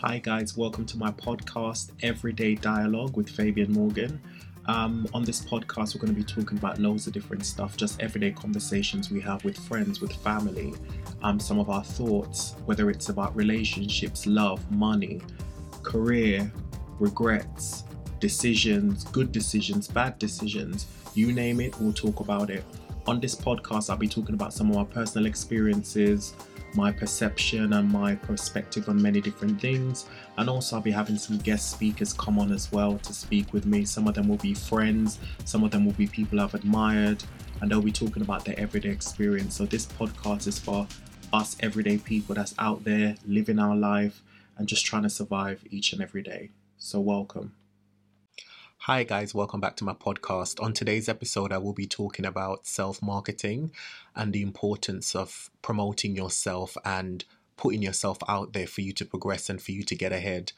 Hi, 0.00 0.18
guys, 0.18 0.58
welcome 0.58 0.84
to 0.86 0.98
my 0.98 1.10
podcast, 1.10 1.90
Everyday 2.02 2.54
Dialogue 2.54 3.16
with 3.16 3.30
Fabian 3.30 3.72
Morgan. 3.72 4.20
Um, 4.66 5.08
on 5.14 5.24
this 5.24 5.40
podcast, 5.40 5.94
we're 5.94 6.02
going 6.02 6.14
to 6.14 6.20
be 6.20 6.22
talking 6.22 6.58
about 6.58 6.78
loads 6.78 7.06
of 7.06 7.14
different 7.14 7.46
stuff, 7.46 7.78
just 7.78 7.98
everyday 8.02 8.30
conversations 8.30 9.10
we 9.10 9.22
have 9.22 9.42
with 9.42 9.56
friends, 9.56 10.02
with 10.02 10.12
family, 10.12 10.74
um, 11.22 11.40
some 11.40 11.58
of 11.58 11.70
our 11.70 11.82
thoughts, 11.82 12.56
whether 12.66 12.90
it's 12.90 13.08
about 13.08 13.34
relationships, 13.34 14.26
love, 14.26 14.70
money, 14.70 15.22
career, 15.82 16.52
regrets, 16.98 17.84
decisions, 18.20 19.04
good 19.04 19.32
decisions, 19.32 19.88
bad 19.88 20.18
decisions, 20.18 20.88
you 21.14 21.32
name 21.32 21.58
it, 21.58 21.74
we'll 21.80 21.94
talk 21.94 22.20
about 22.20 22.50
it. 22.50 22.64
On 23.08 23.20
this 23.20 23.36
podcast, 23.36 23.88
I'll 23.88 23.96
be 23.96 24.08
talking 24.08 24.34
about 24.34 24.52
some 24.52 24.68
of 24.68 24.76
my 24.76 24.82
personal 24.82 25.26
experiences, 25.26 26.34
my 26.74 26.90
perception 26.90 27.74
and 27.74 27.88
my 27.88 28.16
perspective 28.16 28.88
on 28.88 29.00
many 29.00 29.20
different 29.20 29.60
things. 29.60 30.06
And 30.38 30.50
also, 30.50 30.74
I'll 30.74 30.82
be 30.82 30.90
having 30.90 31.16
some 31.16 31.38
guest 31.38 31.70
speakers 31.70 32.12
come 32.12 32.36
on 32.40 32.50
as 32.50 32.72
well 32.72 32.98
to 32.98 33.14
speak 33.14 33.52
with 33.52 33.64
me. 33.64 33.84
Some 33.84 34.08
of 34.08 34.14
them 34.14 34.26
will 34.26 34.38
be 34.38 34.54
friends, 34.54 35.20
some 35.44 35.62
of 35.62 35.70
them 35.70 35.86
will 35.86 35.92
be 35.92 36.08
people 36.08 36.40
I've 36.40 36.54
admired, 36.54 37.22
and 37.60 37.70
they'll 37.70 37.80
be 37.80 37.92
talking 37.92 38.22
about 38.22 38.44
their 38.44 38.58
everyday 38.58 38.90
experience. 38.90 39.54
So, 39.54 39.66
this 39.66 39.86
podcast 39.86 40.48
is 40.48 40.58
for 40.58 40.88
us 41.32 41.56
everyday 41.60 41.98
people 41.98 42.34
that's 42.34 42.56
out 42.58 42.82
there 42.82 43.14
living 43.24 43.60
our 43.60 43.76
life 43.76 44.20
and 44.58 44.66
just 44.66 44.84
trying 44.84 45.04
to 45.04 45.10
survive 45.10 45.62
each 45.70 45.92
and 45.92 46.02
every 46.02 46.22
day. 46.22 46.50
So, 46.76 46.98
welcome. 46.98 47.52
Hi, 48.80 49.02
guys, 49.02 49.34
welcome 49.34 49.60
back 49.60 49.74
to 49.76 49.84
my 49.84 49.94
podcast. 49.94 50.62
On 50.62 50.72
today's 50.72 51.08
episode, 51.08 51.50
I 51.50 51.58
will 51.58 51.72
be 51.72 51.88
talking 51.88 52.24
about 52.24 52.66
self 52.68 53.02
marketing 53.02 53.72
and 54.14 54.32
the 54.32 54.42
importance 54.42 55.16
of 55.16 55.50
promoting 55.60 56.14
yourself 56.14 56.76
and 56.84 57.24
putting 57.56 57.82
yourself 57.82 58.18
out 58.28 58.52
there 58.52 58.68
for 58.68 58.82
you 58.82 58.92
to 58.92 59.04
progress 59.04 59.50
and 59.50 59.60
for 59.60 59.72
you 59.72 59.82
to 59.82 59.96
get 59.96 60.12
ahead. 60.12 60.52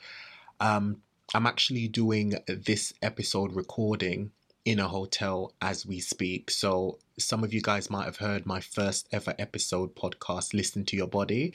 Um, 0.61 1.01
I'm 1.33 1.47
actually 1.47 1.89
doing 1.89 2.35
this 2.47 2.93
episode 3.01 3.55
recording 3.55 4.33
in 4.67 4.79
a 4.79 4.89
hotel 4.89 5.55
as 5.63 5.87
we 5.87 5.99
speak. 5.99 6.51
So, 6.51 6.99
some 7.19 7.43
of 7.45 7.55
you 7.55 7.63
guys 7.63 7.89
might 7.89 8.05
have 8.05 8.19
heard 8.19 8.45
my 8.45 8.61
first 8.61 9.09
ever 9.11 9.35
episode 9.39 9.95
podcast, 9.95 10.53
Listen 10.53 10.85
to 10.87 10.97
Your 10.97 11.09
Body. 11.09 11.55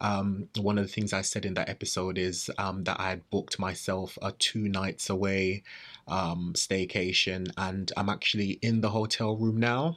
Um, 0.00 0.48
one 0.58 0.78
of 0.78 0.86
the 0.86 0.92
things 0.92 1.12
I 1.12 1.20
said 1.20 1.44
in 1.44 1.54
that 1.54 1.68
episode 1.68 2.16
is 2.16 2.50
um, 2.58 2.84
that 2.84 2.98
I 2.98 3.10
had 3.10 3.28
booked 3.30 3.58
myself 3.58 4.18
a 4.22 4.32
two 4.32 4.68
nights 4.68 5.10
away 5.10 5.62
um, 6.08 6.54
staycation, 6.56 7.50
and 7.56 7.92
I'm 7.96 8.08
actually 8.08 8.58
in 8.62 8.80
the 8.80 8.90
hotel 8.90 9.36
room 9.36 9.58
now. 9.58 9.96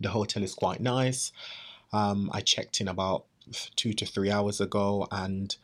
The 0.00 0.10
hotel 0.10 0.42
is 0.42 0.54
quite 0.54 0.80
nice. 0.80 1.32
Um, 1.92 2.30
I 2.32 2.40
checked 2.40 2.80
in 2.80 2.88
about 2.88 3.24
two 3.76 3.92
to 3.94 4.06
three 4.06 4.30
hours 4.30 4.60
ago, 4.60 5.06
and 5.10 5.56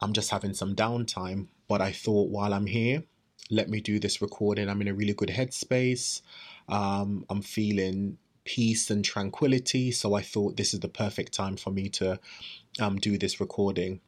I'm 0.00 0.12
just 0.12 0.30
having 0.30 0.54
some 0.54 0.74
downtime. 0.74 1.46
But 1.68 1.80
I 1.80 1.92
thought 1.92 2.30
while 2.30 2.52
I'm 2.52 2.66
here, 2.66 3.04
let 3.50 3.68
me 3.68 3.80
do 3.80 3.98
this 3.98 4.20
recording. 4.20 4.68
I'm 4.68 4.80
in 4.80 4.88
a 4.88 4.94
really 4.94 5.14
good 5.14 5.30
headspace. 5.30 6.20
Um, 6.68 7.24
I'm 7.30 7.42
feeling 7.42 8.18
peace 8.46 8.90
and 8.90 9.04
tranquility. 9.04 9.90
So 9.90 10.14
I 10.14 10.22
thought 10.22 10.56
this 10.56 10.72
is 10.72 10.80
the 10.80 10.88
perfect 10.88 11.34
time 11.34 11.56
for 11.56 11.70
me 11.70 11.90
to 11.90 12.18
um, 12.80 12.96
do 12.96 13.18
this 13.18 13.40
recording. 13.40 14.00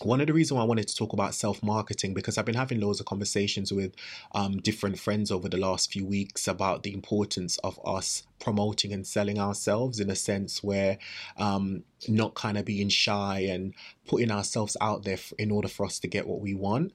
One 0.00 0.22
of 0.22 0.26
the 0.26 0.32
reasons 0.32 0.56
why 0.56 0.62
I 0.62 0.66
wanted 0.66 0.88
to 0.88 0.96
talk 0.96 1.12
about 1.12 1.34
self 1.34 1.62
marketing 1.62 2.14
because 2.14 2.38
I've 2.38 2.46
been 2.46 2.54
having 2.54 2.80
loads 2.80 3.00
of 3.00 3.04
conversations 3.04 3.72
with 3.72 3.94
um, 4.34 4.56
different 4.58 4.98
friends 4.98 5.30
over 5.30 5.50
the 5.50 5.58
last 5.58 5.92
few 5.92 6.06
weeks 6.06 6.48
about 6.48 6.82
the 6.82 6.94
importance 6.94 7.58
of 7.58 7.78
us 7.84 8.22
promoting 8.38 8.92
and 8.92 9.06
selling 9.06 9.38
ourselves 9.38 10.00
in 10.00 10.08
a 10.08 10.16
sense 10.16 10.62
where 10.62 10.96
um, 11.36 11.84
not 12.08 12.34
kind 12.34 12.56
of 12.56 12.64
being 12.64 12.88
shy 12.88 13.40
and 13.40 13.74
putting 14.06 14.30
ourselves 14.30 14.78
out 14.80 15.04
there 15.04 15.18
in 15.38 15.50
order 15.50 15.68
for 15.68 15.84
us 15.84 15.98
to 15.98 16.08
get 16.08 16.26
what 16.26 16.40
we 16.40 16.54
want 16.54 16.92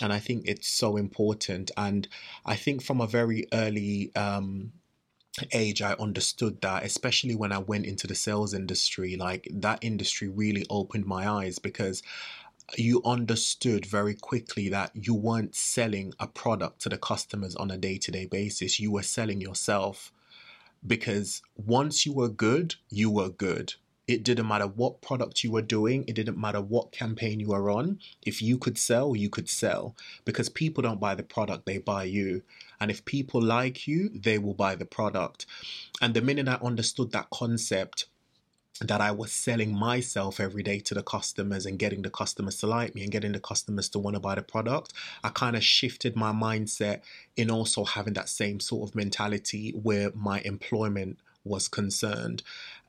and 0.00 0.12
I 0.12 0.18
think 0.18 0.44
it's 0.46 0.68
so 0.68 0.96
important. 0.96 1.70
And 1.76 2.08
I 2.46 2.56
think 2.56 2.82
from 2.82 3.00
a 3.00 3.06
very 3.06 3.46
early 3.52 4.14
um, 4.14 4.72
age 5.52 5.82
i 5.82 5.92
understood 5.94 6.60
that 6.60 6.84
especially 6.84 7.34
when 7.34 7.52
i 7.52 7.58
went 7.58 7.86
into 7.86 8.06
the 8.06 8.14
sales 8.14 8.54
industry 8.54 9.16
like 9.16 9.48
that 9.50 9.78
industry 9.82 10.28
really 10.28 10.64
opened 10.70 11.06
my 11.06 11.28
eyes 11.28 11.58
because 11.58 12.02
you 12.76 13.00
understood 13.04 13.86
very 13.86 14.14
quickly 14.14 14.68
that 14.68 14.90
you 14.94 15.14
weren't 15.14 15.54
selling 15.54 16.12
a 16.20 16.26
product 16.26 16.80
to 16.80 16.88
the 16.88 16.98
customers 16.98 17.56
on 17.56 17.70
a 17.70 17.78
day-to-day 17.78 18.26
basis 18.26 18.78
you 18.78 18.90
were 18.90 19.02
selling 19.02 19.40
yourself 19.40 20.12
because 20.86 21.42
once 21.56 22.04
you 22.04 22.12
were 22.12 22.28
good 22.28 22.74
you 22.90 23.10
were 23.10 23.30
good 23.30 23.74
it 24.08 24.22
didn't 24.22 24.48
matter 24.48 24.66
what 24.66 25.02
product 25.02 25.44
you 25.44 25.52
were 25.52 25.62
doing, 25.62 26.02
it 26.08 26.14
didn't 26.14 26.40
matter 26.40 26.62
what 26.62 26.92
campaign 26.92 27.38
you 27.40 27.48
were 27.48 27.70
on. 27.70 28.00
If 28.22 28.40
you 28.40 28.56
could 28.56 28.78
sell, 28.78 29.14
you 29.14 29.28
could 29.28 29.50
sell 29.50 29.94
because 30.24 30.48
people 30.48 30.82
don't 30.82 30.98
buy 30.98 31.14
the 31.14 31.22
product, 31.22 31.66
they 31.66 31.76
buy 31.76 32.04
you. 32.04 32.42
And 32.80 32.90
if 32.90 33.04
people 33.04 33.42
like 33.42 33.86
you, 33.86 34.08
they 34.10 34.38
will 34.38 34.54
buy 34.54 34.74
the 34.74 34.84
product. 34.84 35.46
And 36.00 36.14
the 36.14 36.22
minute 36.22 36.48
I 36.48 36.58
understood 36.62 37.12
that 37.12 37.30
concept, 37.30 38.06
that 38.80 39.00
I 39.00 39.10
was 39.10 39.32
selling 39.32 39.76
myself 39.76 40.38
every 40.38 40.62
day 40.62 40.78
to 40.80 40.94
the 40.94 41.02
customers 41.02 41.66
and 41.66 41.78
getting 41.78 42.02
the 42.02 42.10
customers 42.10 42.58
to 42.58 42.66
like 42.66 42.94
me 42.94 43.02
and 43.02 43.10
getting 43.10 43.32
the 43.32 43.40
customers 43.40 43.88
to 43.90 43.98
want 43.98 44.14
to 44.14 44.20
buy 44.20 44.36
the 44.36 44.42
product, 44.42 44.92
I 45.24 45.30
kind 45.30 45.56
of 45.56 45.64
shifted 45.64 46.14
my 46.14 46.32
mindset 46.32 47.00
in 47.36 47.50
also 47.50 47.84
having 47.84 48.14
that 48.14 48.28
same 48.28 48.60
sort 48.60 48.88
of 48.88 48.94
mentality 48.94 49.70
where 49.70 50.12
my 50.14 50.40
employment 50.40 51.18
was 51.44 51.66
concerned 51.66 52.42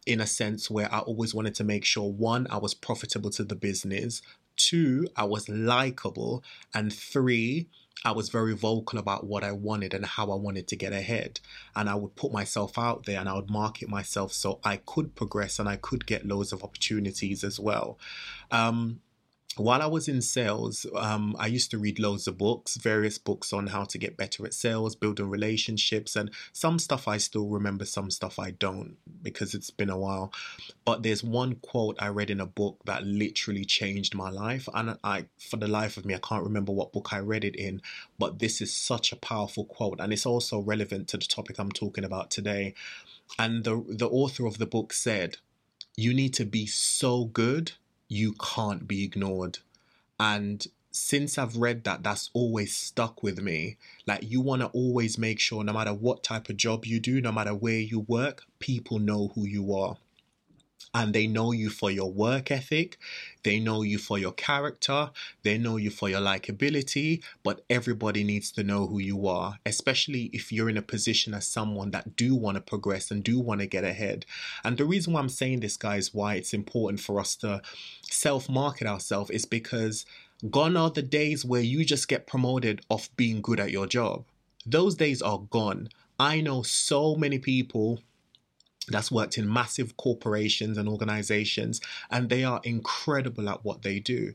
in 0.06 0.21
a 0.21 0.27
sense 0.27 0.69
where 0.69 0.94
I 0.94 1.00
always 1.00 1.33
wanted 1.33 1.56
to 1.56 1.63
make 1.63 1.85
sure 1.85 2.11
one, 2.11 2.47
I 2.50 2.57
was 2.57 2.73
profitable 2.73 3.29
to 3.31 3.44
the 3.44 3.56
business, 3.56 4.21
two, 4.56 5.07
I 5.16 5.25
was 5.25 5.50
likable, 5.50 6.44
and 6.73 6.94
three, 6.94 7.67
I 8.05 8.11
was 8.11 8.29
very 8.29 8.55
vocal 8.55 8.97
about 8.97 9.25
what 9.25 9.44
I 9.44 9.51
wanted 9.51 9.94
and 9.94 10.05
how 10.05 10.31
I 10.31 10.35
wanted 10.35 10.67
to 10.69 10.75
get 10.75 10.94
ahead. 10.94 11.41
And 11.75 11.89
I 11.89 11.95
would 11.95 12.16
put 12.16 12.31
myself 12.31 12.77
out 12.77 13.05
there 13.05 13.19
and 13.19 13.27
I 13.27 13.33
would 13.33 13.50
market 13.50 13.89
myself 13.89 14.31
so 14.31 14.59
I 14.63 14.77
could 14.77 15.16
progress 15.16 15.59
and 15.59 15.67
I 15.67 15.75
could 15.75 16.05
get 16.05 16.25
loads 16.25 16.53
of 16.53 16.63
opportunities 16.63 17.44
as 17.44 17.59
well. 17.59 18.00
Um, 18.51 19.01
while 19.58 19.82
I 19.82 19.88
was 19.88 20.08
in 20.08 20.22
sales, 20.22 20.86
um, 20.96 21.36
I 21.40 21.48
used 21.48 21.72
to 21.72 21.80
read 21.80 22.00
loads 22.00 22.28
of 22.28 22.38
books, 22.38 22.78
various 22.78 23.18
books 23.18 23.52
on 23.52 23.68
how 23.68 23.84
to 23.86 23.98
get 23.98 24.16
better 24.16 24.46
at 24.46 24.54
sales, 24.54 24.96
building 24.96 25.30
relationships, 25.30 26.16
and 26.16 26.30
some 26.54 26.78
stuff 26.78 27.08
I 27.08 27.18
still 27.18 27.48
remember, 27.48 27.86
some 27.86 28.12
stuff 28.12 28.38
I 28.38 28.52
don't 28.52 28.98
because 29.22 29.54
it's 29.56 29.72
been 29.72 29.90
a 29.90 29.98
while. 29.98 30.32
But 30.86 31.04
there's 31.04 31.24
one 31.24 31.56
quote 31.56 31.98
I 32.00 32.10
read 32.10 32.30
in 32.30 32.40
a 32.40 32.46
book 32.46 32.80
that 32.86 33.04
literally 33.04 33.66
changed 33.66 34.14
my 34.14 34.30
life, 34.30 34.70
and 34.74 34.98
I, 35.04 35.26
for 35.40 35.58
the 35.58 35.68
life 35.68 35.98
of 35.98 36.06
me, 36.06 36.14
I 36.14 36.20
can't 36.20 36.44
remember 36.44 36.72
what 36.72 36.94
book 36.94 37.12
I 37.12 37.20
read 37.20 37.44
it 37.44 37.56
in. 37.56 37.81
But 38.20 38.40
this 38.40 38.62
is 38.62 38.74
such 38.74 39.12
a 39.12 39.18
powerful 39.18 39.66
quote, 39.66 40.00
and 40.00 40.14
it's 40.14 40.28
also 40.28 40.60
relevant 40.60 41.08
to 41.10 41.18
the 41.18 41.26
topic 41.26 41.58
I'm 41.60 41.72
talking 41.72 42.06
about 42.06 42.30
today. 42.30 42.76
And 43.38 43.64
the 43.64 43.84
the 43.88 44.10
author 44.10 44.46
of 44.46 44.60
the 44.60 44.68
book 44.68 44.94
said, 44.94 45.38
"You 45.98 46.14
need 46.14 46.34
to 46.36 46.46
be 46.46 46.68
so 46.68 47.26
good." 47.26 47.74
You 48.09 48.34
can't 48.34 48.86
be 48.88 49.06
ignored. 49.06 49.59
And 50.20 50.68
since 50.92 51.38
I've 51.38 51.56
read 51.56 51.86
that, 51.86 52.03
that's 52.03 52.30
always 52.34 52.75
stuck 52.75 53.24
with 53.24 53.42
me. 53.42 53.78
Like, 54.06 54.30
you 54.30 54.42
want 54.42 54.62
to 54.62 54.68
always 54.70 55.18
make 55.18 55.40
sure, 55.40 55.64
no 55.64 55.72
matter 55.72 55.94
what 55.94 56.24
type 56.24 56.50
of 56.50 56.58
job 56.58 56.86
you 56.86 57.00
do, 57.00 57.22
no 57.22 57.31
matter 57.31 57.53
where 57.53 57.80
you 57.80 58.02
work, 58.02 58.44
people 58.59 59.00
know 59.00 59.31
who 59.36 59.46
you 59.46 59.74
are 59.74 59.98
and 60.94 61.13
they 61.13 61.27
know 61.27 61.51
you 61.51 61.69
for 61.69 61.91
your 61.91 62.11
work 62.11 62.50
ethic, 62.50 62.97
they 63.44 63.59
know 63.59 63.83
you 63.83 63.97
for 63.97 64.17
your 64.17 64.31
character, 64.31 65.11
they 65.44 65.57
know 65.57 65.77
you 65.77 65.89
for 65.89 66.09
your 66.09 66.19
likability, 66.19 67.23
but 67.44 67.63
everybody 67.69 68.23
needs 68.23 68.51
to 68.51 68.63
know 68.63 68.88
who 68.88 69.00
you 69.00 69.27
are, 69.27 69.59
especially 69.66 70.31
if 70.33 70.51
you're 70.51 70.69
in 70.69 70.77
a 70.77 70.81
position 70.81 71.33
as 71.33 71.47
someone 71.47 71.91
that 71.91 72.16
do 72.16 72.35
want 72.35 72.55
to 72.55 72.61
progress 72.61 73.11
and 73.11 73.23
do 73.23 73.39
want 73.39 73.61
to 73.61 73.67
get 73.67 73.83
ahead. 73.83 74.25
And 74.63 74.77
the 74.77 74.85
reason 74.85 75.13
why 75.13 75.19
I'm 75.19 75.29
saying 75.29 75.59
this 75.59 75.77
guys 75.77 76.13
why 76.13 76.35
it's 76.35 76.53
important 76.53 77.00
for 77.00 77.19
us 77.19 77.35
to 77.38 77.61
self-market 78.09 78.88
ourselves 78.88 79.29
is 79.29 79.45
because 79.45 80.06
gone 80.50 80.75
are 80.75 80.89
the 80.89 81.01
days 81.01 81.45
where 81.45 81.62
you 81.62 81.85
just 81.85 82.07
get 82.07 82.25
promoted 82.25 82.81
off 82.89 83.09
being 83.15 83.42
good 83.42 83.59
at 83.59 83.71
your 83.71 83.85
job. 83.85 84.25
Those 84.65 84.95
days 84.95 85.21
are 85.21 85.39
gone. 85.39 85.89
I 86.19 86.42
know 86.42 86.63
so 86.63 87.15
many 87.15 87.39
people 87.39 88.01
that's 88.89 89.12
worked 89.12 89.38
in 89.38 89.51
massive 89.51 89.97
corporations 89.97 90.77
and 90.77 90.88
organizations, 90.88 91.81
and 92.09 92.30
they 92.30 92.44
are 92.44 92.62
incredible 92.63 93.50
at 93.50 93.63
what 93.63 93.81
they 93.81 94.00
do. 94.00 94.33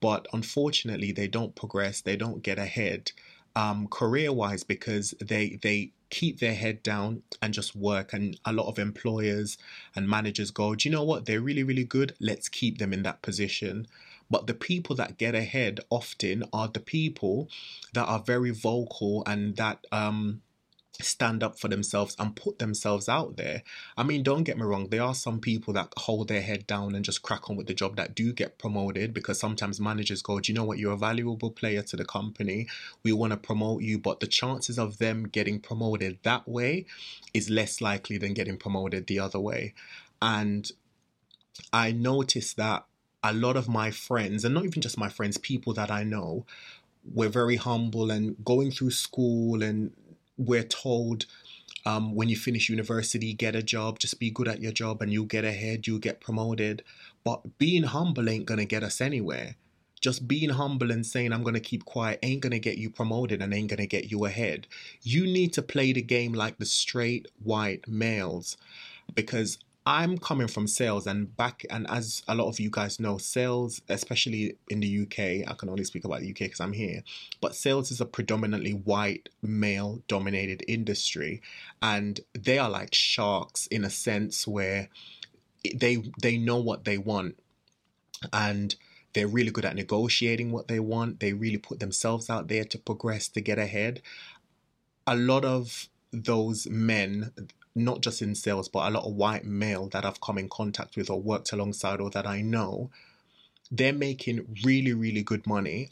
But 0.00 0.26
unfortunately, 0.32 1.12
they 1.12 1.28
don't 1.28 1.54
progress, 1.54 2.00
they 2.00 2.16
don't 2.16 2.42
get 2.42 2.58
ahead 2.58 3.12
um, 3.56 3.88
career 3.88 4.32
wise 4.32 4.62
because 4.64 5.14
they, 5.20 5.58
they 5.62 5.92
keep 6.08 6.40
their 6.40 6.54
head 6.54 6.82
down 6.82 7.22
and 7.42 7.54
just 7.54 7.74
work. 7.74 8.12
And 8.12 8.38
a 8.44 8.52
lot 8.52 8.68
of 8.68 8.78
employers 8.78 9.58
and 9.94 10.08
managers 10.08 10.50
go, 10.50 10.74
Do 10.74 10.88
you 10.88 10.94
know 10.94 11.04
what? 11.04 11.26
They're 11.26 11.40
really, 11.40 11.62
really 11.62 11.84
good. 11.84 12.14
Let's 12.20 12.48
keep 12.48 12.78
them 12.78 12.92
in 12.92 13.02
that 13.02 13.22
position. 13.22 13.86
But 14.30 14.46
the 14.46 14.54
people 14.54 14.94
that 14.96 15.18
get 15.18 15.34
ahead 15.34 15.80
often 15.90 16.44
are 16.52 16.68
the 16.68 16.80
people 16.80 17.48
that 17.94 18.06
are 18.06 18.20
very 18.20 18.50
vocal 18.50 19.24
and 19.26 19.56
that 19.56 19.84
um, 19.90 20.42
stand 20.92 21.42
up 21.42 21.58
for 21.58 21.68
themselves 21.68 22.16
and 22.18 22.36
put 22.36 22.58
themselves 22.58 23.08
out 23.08 23.36
there. 23.36 23.62
I 23.96 24.02
mean, 24.02 24.22
don't 24.22 24.44
get 24.44 24.56
me 24.56 24.64
wrong, 24.64 24.88
there 24.88 25.02
are 25.02 25.14
some 25.14 25.40
people 25.40 25.72
that 25.74 25.92
hold 25.96 26.28
their 26.28 26.42
head 26.42 26.66
down 26.66 26.94
and 26.94 27.04
just 27.04 27.22
crack 27.22 27.48
on 27.48 27.56
with 27.56 27.66
the 27.66 27.74
job 27.74 27.96
that 27.96 28.14
do 28.14 28.32
get 28.32 28.58
promoted 28.58 29.14
because 29.14 29.38
sometimes 29.38 29.80
managers 29.80 30.22
go, 30.22 30.40
Do 30.40 30.52
you 30.52 30.58
know 30.58 30.64
what? 30.64 30.78
You're 30.78 30.92
a 30.92 30.98
valuable 30.98 31.50
player 31.50 31.82
to 31.82 31.96
the 31.96 32.04
company. 32.04 32.68
We 33.02 33.12
want 33.12 33.32
to 33.32 33.36
promote 33.36 33.82
you, 33.82 33.98
but 33.98 34.20
the 34.20 34.26
chances 34.26 34.78
of 34.78 34.98
them 34.98 35.24
getting 35.24 35.60
promoted 35.60 36.18
that 36.22 36.48
way 36.48 36.86
is 37.32 37.50
less 37.50 37.80
likely 37.80 38.18
than 38.18 38.34
getting 38.34 38.56
promoted 38.56 39.06
the 39.06 39.20
other 39.20 39.40
way. 39.40 39.74
And 40.20 40.70
I 41.72 41.92
noticed 41.92 42.56
that 42.56 42.84
a 43.22 43.32
lot 43.32 43.56
of 43.56 43.68
my 43.68 43.90
friends, 43.90 44.44
and 44.44 44.54
not 44.54 44.64
even 44.64 44.80
just 44.80 44.98
my 44.98 45.08
friends, 45.08 45.36
people 45.36 45.74
that 45.74 45.90
I 45.90 46.04
know, 46.04 46.46
were 47.14 47.28
very 47.28 47.56
humble 47.56 48.10
and 48.10 48.36
going 48.44 48.70
through 48.70 48.90
school 48.90 49.62
and 49.62 49.92
we're 50.40 50.64
told 50.64 51.26
um, 51.84 52.14
when 52.14 52.28
you 52.28 52.36
finish 52.36 52.68
university, 52.68 53.32
get 53.32 53.54
a 53.54 53.62
job, 53.62 53.98
just 53.98 54.18
be 54.18 54.30
good 54.30 54.48
at 54.48 54.60
your 54.60 54.72
job 54.72 55.00
and 55.02 55.12
you'll 55.12 55.24
get 55.24 55.44
ahead, 55.44 55.86
you'll 55.86 55.98
get 55.98 56.20
promoted. 56.20 56.82
But 57.24 57.58
being 57.58 57.84
humble 57.84 58.28
ain't 58.28 58.46
gonna 58.46 58.64
get 58.64 58.82
us 58.82 59.00
anywhere. 59.00 59.56
Just 60.00 60.26
being 60.26 60.50
humble 60.50 60.90
and 60.90 61.04
saying, 61.04 61.32
I'm 61.32 61.42
gonna 61.42 61.60
keep 61.60 61.84
quiet, 61.84 62.18
ain't 62.22 62.40
gonna 62.40 62.58
get 62.58 62.78
you 62.78 62.90
promoted 62.90 63.42
and 63.42 63.52
ain't 63.52 63.70
gonna 63.70 63.86
get 63.86 64.10
you 64.10 64.24
ahead. 64.24 64.66
You 65.02 65.24
need 65.24 65.52
to 65.54 65.62
play 65.62 65.92
the 65.92 66.02
game 66.02 66.32
like 66.32 66.58
the 66.58 66.66
straight 66.66 67.28
white 67.42 67.86
males 67.86 68.56
because 69.14 69.58
I'm 69.86 70.18
coming 70.18 70.46
from 70.46 70.66
sales 70.66 71.06
and 71.06 71.34
back, 71.36 71.64
and 71.70 71.88
as 71.90 72.22
a 72.28 72.34
lot 72.34 72.48
of 72.48 72.60
you 72.60 72.70
guys 72.70 73.00
know, 73.00 73.16
sales, 73.16 73.80
especially 73.88 74.56
in 74.68 74.80
the 74.80 75.02
UK, 75.02 75.50
I 75.50 75.54
can 75.54 75.70
only 75.70 75.84
speak 75.84 76.04
about 76.04 76.20
the 76.20 76.30
UK 76.30 76.40
because 76.40 76.60
I'm 76.60 76.74
here, 76.74 77.02
but 77.40 77.56
sales 77.56 77.90
is 77.90 78.00
a 78.00 78.06
predominantly 78.06 78.72
white, 78.72 79.30
male 79.42 80.02
dominated 80.06 80.62
industry, 80.68 81.40
and 81.80 82.20
they 82.38 82.58
are 82.58 82.68
like 82.68 82.94
sharks 82.94 83.66
in 83.68 83.84
a 83.84 83.90
sense 83.90 84.46
where 84.46 84.88
they 85.74 86.02
they 86.20 86.36
know 86.36 86.58
what 86.58 86.84
they 86.84 86.98
want 86.98 87.38
and 88.32 88.74
they're 89.12 89.26
really 89.26 89.50
good 89.50 89.64
at 89.64 89.74
negotiating 89.74 90.52
what 90.52 90.68
they 90.68 90.80
want. 90.80 91.20
They 91.20 91.32
really 91.32 91.58
put 91.58 91.80
themselves 91.80 92.30
out 92.30 92.48
there 92.48 92.64
to 92.64 92.78
progress 92.78 93.28
to 93.28 93.40
get 93.40 93.58
ahead. 93.58 94.02
A 95.06 95.16
lot 95.16 95.44
of 95.44 95.88
those 96.12 96.68
men 96.68 97.32
not 97.74 98.00
just 98.00 98.22
in 98.22 98.34
sales, 98.34 98.68
but 98.68 98.88
a 98.88 98.90
lot 98.90 99.04
of 99.04 99.14
white 99.14 99.44
male 99.44 99.88
that 99.88 100.04
I've 100.04 100.20
come 100.20 100.38
in 100.38 100.48
contact 100.48 100.96
with 100.96 101.10
or 101.10 101.20
worked 101.20 101.52
alongside 101.52 102.00
or 102.00 102.10
that 102.10 102.26
I 102.26 102.40
know, 102.40 102.90
they're 103.70 103.92
making 103.92 104.56
really, 104.64 104.92
really 104.92 105.22
good 105.22 105.46
money. 105.46 105.90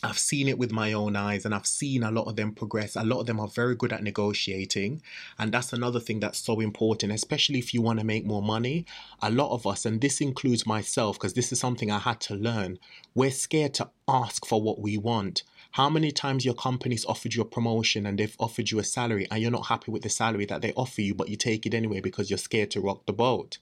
I've 0.00 0.18
seen 0.18 0.46
it 0.48 0.58
with 0.58 0.70
my 0.70 0.92
own 0.92 1.16
eyes 1.16 1.44
and 1.44 1.52
I've 1.52 1.66
seen 1.66 2.04
a 2.04 2.10
lot 2.12 2.28
of 2.28 2.36
them 2.36 2.52
progress. 2.52 2.94
A 2.94 3.02
lot 3.02 3.20
of 3.20 3.26
them 3.26 3.40
are 3.40 3.48
very 3.48 3.74
good 3.74 3.92
at 3.92 4.02
negotiating. 4.02 5.02
And 5.38 5.50
that's 5.50 5.72
another 5.72 5.98
thing 5.98 6.20
that's 6.20 6.38
so 6.38 6.60
important, 6.60 7.12
especially 7.12 7.58
if 7.58 7.74
you 7.74 7.82
want 7.82 7.98
to 7.98 8.06
make 8.06 8.24
more 8.24 8.42
money. 8.42 8.86
A 9.20 9.30
lot 9.30 9.52
of 9.52 9.66
us, 9.66 9.84
and 9.84 10.00
this 10.00 10.20
includes 10.20 10.66
myself, 10.66 11.18
because 11.18 11.34
this 11.34 11.50
is 11.50 11.58
something 11.58 11.90
I 11.90 11.98
had 11.98 12.20
to 12.22 12.36
learn, 12.36 12.78
we're 13.14 13.32
scared 13.32 13.74
to 13.74 13.90
ask 14.06 14.46
for 14.46 14.62
what 14.62 14.80
we 14.80 14.98
want. 14.98 15.42
How 15.72 15.88
many 15.90 16.10
times 16.10 16.44
your 16.44 16.54
company's 16.54 17.04
offered 17.04 17.34
you 17.34 17.42
a 17.42 17.44
promotion 17.44 18.06
and 18.06 18.18
they've 18.18 18.36
offered 18.40 18.70
you 18.70 18.78
a 18.78 18.84
salary 18.84 19.28
and 19.30 19.40
you're 19.40 19.50
not 19.50 19.66
happy 19.66 19.90
with 19.90 20.02
the 20.02 20.08
salary 20.08 20.46
that 20.46 20.62
they 20.62 20.72
offer 20.72 21.02
you, 21.02 21.14
but 21.14 21.28
you 21.28 21.36
take 21.36 21.66
it 21.66 21.74
anyway 21.74 22.00
because 22.00 22.30
you're 22.30 22.38
scared 22.38 22.70
to 22.72 22.80
rock 22.80 23.06
the 23.06 23.12
boat? 23.12 23.58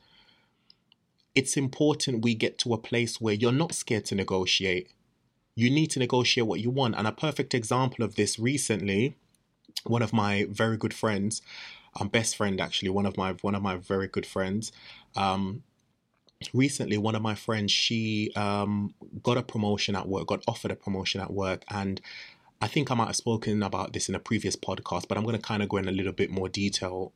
It's 1.34 1.56
important 1.56 2.24
we 2.24 2.34
get 2.34 2.58
to 2.58 2.72
a 2.72 2.78
place 2.78 3.20
where 3.20 3.34
you're 3.34 3.52
not 3.52 3.74
scared 3.74 4.06
to 4.06 4.14
negotiate. 4.14 4.88
You 5.54 5.68
need 5.68 5.88
to 5.88 5.98
negotiate 5.98 6.46
what 6.46 6.60
you 6.60 6.70
want. 6.70 6.94
And 6.96 7.06
a 7.06 7.12
perfect 7.12 7.54
example 7.54 8.04
of 8.04 8.14
this 8.14 8.38
recently, 8.38 9.16
one 9.84 10.02
of 10.02 10.12
my 10.12 10.46
very 10.48 10.76
good 10.76 10.94
friends, 10.94 11.42
um, 12.00 12.08
best 12.08 12.36
friend 12.36 12.60
actually, 12.60 12.88
one 12.90 13.06
of 13.06 13.16
my 13.16 13.32
one 13.42 13.54
of 13.54 13.62
my 13.62 13.76
very 13.76 14.08
good 14.08 14.26
friends, 14.26 14.72
um, 15.16 15.62
recently 16.52 16.98
one 16.98 17.14
of 17.14 17.22
my 17.22 17.34
friends 17.34 17.72
she 17.72 18.30
um, 18.36 18.94
got 19.22 19.36
a 19.36 19.42
promotion 19.42 19.96
at 19.96 20.06
work 20.06 20.26
got 20.26 20.42
offered 20.46 20.70
a 20.70 20.76
promotion 20.76 21.20
at 21.20 21.32
work 21.32 21.64
and 21.70 22.00
i 22.60 22.66
think 22.66 22.90
i 22.90 22.94
might 22.94 23.06
have 23.06 23.16
spoken 23.16 23.62
about 23.62 23.92
this 23.92 24.08
in 24.08 24.14
a 24.14 24.18
previous 24.18 24.54
podcast 24.56 25.08
but 25.08 25.16
i'm 25.16 25.24
going 25.24 25.36
to 25.36 25.42
kind 25.42 25.62
of 25.62 25.68
go 25.68 25.78
in 25.78 25.88
a 25.88 25.92
little 25.92 26.12
bit 26.12 26.30
more 26.30 26.48
detail 26.48 27.12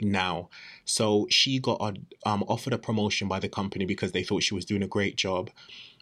now 0.00 0.48
so 0.84 1.26
she 1.28 1.58
got 1.58 1.78
a, 1.80 2.28
um, 2.28 2.44
offered 2.48 2.72
a 2.72 2.78
promotion 2.78 3.28
by 3.28 3.38
the 3.38 3.48
company 3.48 3.84
because 3.84 4.12
they 4.12 4.22
thought 4.22 4.42
she 4.42 4.54
was 4.54 4.64
doing 4.64 4.82
a 4.82 4.88
great 4.88 5.16
job 5.16 5.50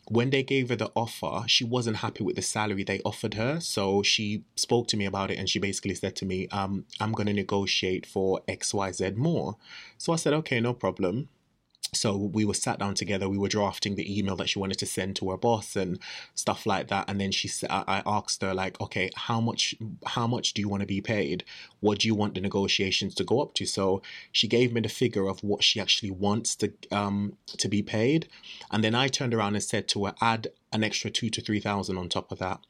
when 0.09 0.31
they 0.31 0.45
gave 0.45 0.69
her 0.69 0.77
the 0.77 0.93
offer, 0.95 1.43
she 1.49 1.65
wasn't 1.65 1.97
happy 1.97 2.23
with 2.23 2.37
the 2.37 2.43
salary 2.43 2.85
they 2.85 3.01
offered 3.05 3.35
her. 3.35 3.59
So 3.59 4.05
she 4.05 4.45
spoke 4.55 4.87
to 4.89 4.97
me 4.97 5.05
about 5.05 5.33
it 5.33 5.37
and 5.37 5.51
she 5.51 5.59
basically 5.59 5.97
said 5.97 6.15
to 6.17 6.25
me, 6.25 6.47
um, 6.53 6.85
I'm 7.01 7.11
going 7.11 7.27
to 7.27 7.33
negotiate 7.33 8.07
for 8.07 8.41
XYZ 8.47 9.17
more. 9.17 9.57
So 9.99 10.13
I 10.13 10.17
said, 10.17 10.33
okay, 10.35 10.61
no 10.61 10.75
problem 10.75 11.29
so 11.93 12.17
we 12.17 12.45
were 12.45 12.55
sat 12.55 12.79
down 12.79 12.95
together 12.95 13.29
we 13.29 13.39
were 13.39 13.49
drafting 13.49 13.95
the 13.95 14.19
email 14.19 14.37
that 14.37 14.49
she 14.49 14.59
wanted 14.59 14.79
to 14.79 14.87
send 14.87 15.17
to 15.17 15.31
her 15.31 15.37
boss 15.37 15.77
and 15.77 15.99
stuff 16.35 16.67
like 16.67 16.89
that. 16.89 17.09
And 17.09 17.21
then 17.21 17.33
she 17.33 17.51
i 17.69 18.03
asked 18.07 18.43
her 18.43 18.55
like 18.55 18.81
okay 18.81 19.11
how 19.17 19.41
much 19.41 19.75
how 20.07 20.27
much 20.27 20.55
do 20.55 20.61
you 20.61 20.69
want 20.69 20.83
to 20.83 20.87
be 20.87 21.01
paid? 21.01 21.45
What 21.81 22.01
do 22.01 22.09
you 22.09 22.15
want 22.15 22.35
the 22.35 22.41
negotiations 22.41 23.15
to 23.17 23.25
go 23.25 23.41
up 23.41 23.55
to? 23.55 23.67
So 23.67 24.03
she 24.33 24.49
gave 24.49 24.73
me 24.73 24.81
the 24.81 24.89
figure 24.89 25.29
of 25.29 25.43
what 25.43 25.63
she 25.63 25.81
actually 25.81 26.11
wants 26.11 26.57
to 26.57 26.73
um 26.91 27.37
to 27.63 27.69
be 27.69 27.83
paid. 27.83 28.29
And 28.71 28.83
then 28.83 28.95
i 28.95 29.09
turned 29.09 29.35
around 29.35 29.55
and 29.55 29.63
said 29.63 29.89
to 29.89 30.07
her 30.07 30.15
add 30.21 30.49
an 30.77 30.85
extra 30.85 31.11
two 31.11 31.31
to 31.31 31.41
three 31.41 31.59
thousand 31.59 31.97
on 31.97 32.09
top 32.09 32.31
of 32.31 32.39
that 32.39 32.61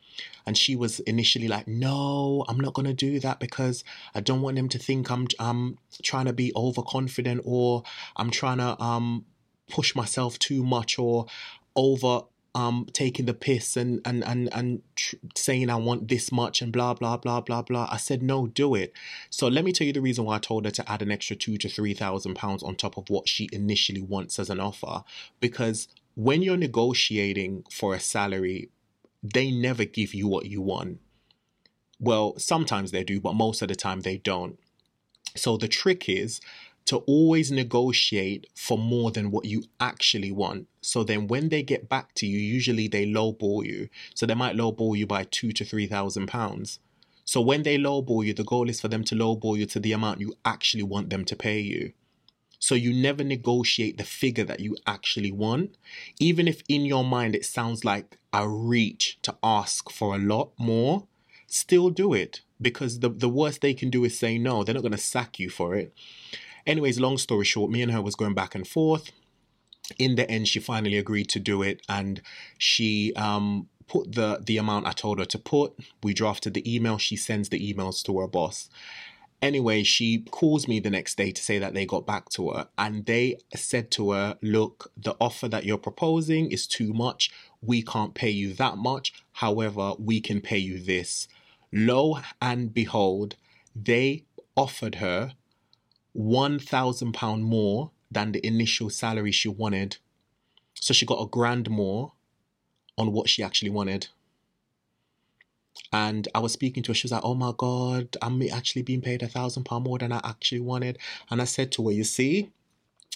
and 0.47 0.56
she 0.56 0.76
was 0.76 1.00
initially 1.00 1.49
like 1.49 1.67
no 1.67 2.44
i'm 2.49 2.58
not 2.58 2.75
to 2.75 2.94
do 2.94 3.19
that 3.19 3.41
because 3.41 3.85
i 4.14 4.20
don't 4.20 4.41
want 4.41 4.56
them 4.56 4.69
to 4.69 4.79
think 4.79 5.11
i'm 5.11 5.26
i'm 5.38 5.76
trying 6.03 6.25
to 6.25 6.32
be 6.32 6.53
overconfident 6.55 7.43
or 7.44 7.82
i'm 8.17 8.31
trying 8.31 8.58
to 8.58 8.81
um 8.81 9.26
push 9.69 9.94
myself 9.97 10.38
too 10.38 10.62
much 10.62 10.99
or 10.99 11.26
over 11.75 12.23
um 12.56 12.87
taking 12.94 13.26
the 13.26 13.35
piss 13.35 13.76
and 13.76 14.00
and 14.06 14.25
and 14.25 14.49
and 14.55 14.81
tr- 14.94 15.17
saying 15.37 15.69
I 15.69 15.76
want 15.76 16.09
this 16.09 16.32
much 16.32 16.62
and 16.62 16.73
blah 16.73 16.94
blah 16.94 17.19
blah 17.19 17.43
blah 17.43 17.61
blah. 17.61 17.87
I 17.91 17.99
said 17.99 18.23
no, 18.23 18.47
do 18.47 18.75
it. 18.75 18.94
So 19.29 19.47
let 19.49 19.62
me 19.62 19.73
tell 19.73 19.87
you 19.87 19.93
the 19.93 20.00
reason 20.00 20.25
why 20.25 20.37
I 20.37 20.38
told 20.38 20.64
her 20.64 20.70
to 20.70 20.91
add 20.91 21.02
an 21.02 21.12
extra 21.12 21.37
two 21.37 21.59
to 21.59 21.69
three 21.69 21.93
thousand 21.93 22.35
pounds 22.35 22.62
on 22.62 22.75
top 22.75 22.97
of 22.97 23.11
what 23.11 23.29
she 23.29 23.50
initially 23.52 24.00
wants 24.00 24.38
as 24.38 24.49
an 24.49 24.59
offer, 24.59 25.05
because 25.38 25.88
when 26.16 26.42
you're 26.42 26.56
negotiating 26.56 27.64
for 27.70 27.94
a 27.94 28.00
salary 28.00 28.70
they 29.22 29.50
never 29.50 29.84
give 29.84 30.14
you 30.14 30.28
what 30.28 30.46
you 30.46 30.60
want. 30.60 31.00
Well, 31.98 32.34
sometimes 32.38 32.90
they 32.90 33.04
do, 33.04 33.20
but 33.20 33.34
most 33.34 33.62
of 33.62 33.68
the 33.68 33.74
time 33.74 34.00
they 34.00 34.18
don't. 34.18 34.58
So 35.34 35.56
the 35.56 35.68
trick 35.68 36.08
is 36.08 36.40
to 36.86 36.98
always 36.98 37.50
negotiate 37.50 38.46
for 38.54 38.78
more 38.78 39.10
than 39.10 39.30
what 39.30 39.44
you 39.44 39.64
actually 39.80 40.30
want. 40.30 40.68
So 40.80 41.02
then 41.02 41.26
when 41.26 41.48
they 41.48 41.62
get 41.62 41.88
back 41.88 42.14
to 42.16 42.26
you, 42.26 42.38
usually 42.38 42.86
they 42.86 43.06
lowball 43.06 43.64
you. 43.64 43.88
So 44.14 44.24
they 44.24 44.35
might 44.35 44.56
lowball 44.56 44.96
you 44.96 45.06
by 45.06 45.25
two 45.25 45.52
to 45.52 45.64
three 45.64 45.87
thousand 45.87 46.28
pounds. 46.28 46.78
So 47.25 47.40
when 47.40 47.64
they 47.64 47.76
lowball 47.76 48.25
you, 48.25 48.35
the 48.35 48.44
goal 48.44 48.68
is 48.68 48.80
for 48.80 48.88
them 48.88 49.02
to 49.04 49.16
lowball 49.16 49.58
you 49.58 49.66
to 49.66 49.80
the 49.80 49.92
amount 49.92 50.20
you 50.20 50.35
actually 50.44 50.85
want 50.85 51.11
them 51.11 51.25
to 51.25 51.35
pay 51.35 51.58
you. 51.58 51.92
So 52.66 52.75
you 52.75 52.92
never 52.92 53.23
negotiate 53.23 53.96
the 53.96 54.02
figure 54.02 54.42
that 54.42 54.58
you 54.58 54.76
actually 54.88 55.30
want, 55.30 55.76
even 56.18 56.49
if 56.49 56.64
in 56.68 56.85
your 56.85 57.04
mind 57.04 57.37
it 57.37 57.44
sounds 57.44 57.85
like 57.85 58.18
a 58.32 58.49
reach 58.49 59.20
to 59.23 59.37
ask 59.40 59.88
for 59.88 60.16
a 60.16 60.18
lot 60.18 60.50
more, 60.58 61.06
still 61.46 61.90
do 61.90 62.12
it 62.12 62.40
because 62.61 62.99
the, 62.99 63.08
the 63.08 63.28
worst 63.28 63.61
they 63.61 63.73
can 63.73 63.88
do 63.88 64.02
is 64.02 64.18
say 64.18 64.37
no. 64.37 64.64
They're 64.64 64.75
not 64.75 64.82
going 64.82 64.90
to 64.90 64.99
sack 64.99 65.38
you 65.38 65.49
for 65.49 65.76
it. 65.76 65.94
Anyways, 66.66 66.99
long 66.99 67.18
story 67.18 67.44
short, 67.44 67.70
me 67.70 67.82
and 67.82 67.92
her 67.92 68.02
was 68.02 68.16
going 68.16 68.35
back 68.35 68.56
and 68.56 68.66
forth. 68.66 69.12
In 69.96 70.16
the 70.16 70.28
end, 70.28 70.49
she 70.49 70.58
finally 70.58 70.99
agreed 70.99 71.28
to 71.28 71.38
do 71.38 71.62
it 71.62 71.82
and 71.88 72.20
she 72.58 73.14
um, 73.14 73.68
put 73.87 74.16
the, 74.16 74.40
the 74.44 74.56
amount 74.56 74.87
I 74.87 74.92
told 74.92 75.20
her 75.20 75.25
to 75.26 75.38
put. 75.38 75.75
We 76.02 76.14
drafted 76.14 76.54
the 76.54 76.75
email. 76.75 76.99
She 76.99 77.14
sends 77.14 77.49
the 77.49 77.73
emails 77.73 78.02
to 78.06 78.18
her 78.18 78.26
boss. 78.26 78.68
Anyway, 79.43 79.83
she 79.83 80.21
calls 80.31 80.66
me 80.66 80.81
the 80.81 80.90
next 80.90 81.16
day 81.16 81.31
to 81.31 81.43
say 81.43 81.59
that 81.59 81.75
they 81.75 81.85
got 81.85 82.07
back 82.07 82.28
to 82.31 82.50
her 82.50 82.69
and 82.78 83.05
they 83.05 83.38
said 83.55 83.90
to 83.93 84.12
her, 84.12 84.38
Look, 84.40 84.90
the 84.97 85.14
offer 85.21 85.47
that 85.49 85.64
you're 85.64 85.78
proposing 85.78 86.50
is 86.50 86.66
too 86.66 86.93
much. 86.93 87.31
We 87.61 87.83
can't 87.83 88.14
pay 88.14 88.31
you 88.31 88.55
that 88.55 88.78
much. 88.78 89.12
However, 89.33 89.93
we 89.99 90.21
can 90.21 90.40
pay 90.40 90.59
you 90.59 90.83
this. 90.83 91.28
Lo 91.73 92.21
and 92.40 92.73
behold, 92.73 93.37
they 93.75 94.25
offered 94.57 94.97
her 94.97 95.35
£1,000 96.16 97.43
more 97.43 97.90
than 98.11 98.33
the 98.33 98.47
initial 98.47 98.88
salary 98.88 99.33
she 99.33 99.49
wanted. 99.49 99.99
So 100.75 100.95
she 100.95 101.05
got 101.05 101.23
a 101.23 101.26
grand 101.26 101.69
more 101.69 102.12
on 102.97 103.12
what 103.12 103.28
she 103.28 103.43
actually 103.43 103.71
wanted. 103.71 104.09
And 105.92 106.28
I 106.35 106.40
was 106.40 106.52
speaking 106.52 106.83
to 106.85 106.90
her. 106.90 106.95
She 106.95 107.06
was 107.06 107.12
like, 107.12 107.25
"Oh 107.25 107.35
my 107.35 107.52
god, 107.56 108.16
I'm 108.23 108.42
actually 108.50 108.83
being 108.83 109.00
paid 109.00 109.23
a 109.23 109.28
thousand 109.28 109.64
pound 109.64 109.85
more 109.85 109.99
than 109.99 110.12
I 110.12 110.21
actually 110.25 110.61
wanted." 110.61 110.99
And 111.30 111.40
I 111.40 111.45
said 111.45 111.73
to 111.73 111.87
her, 111.87 111.92
"You 111.92 112.04
see, 112.04 112.50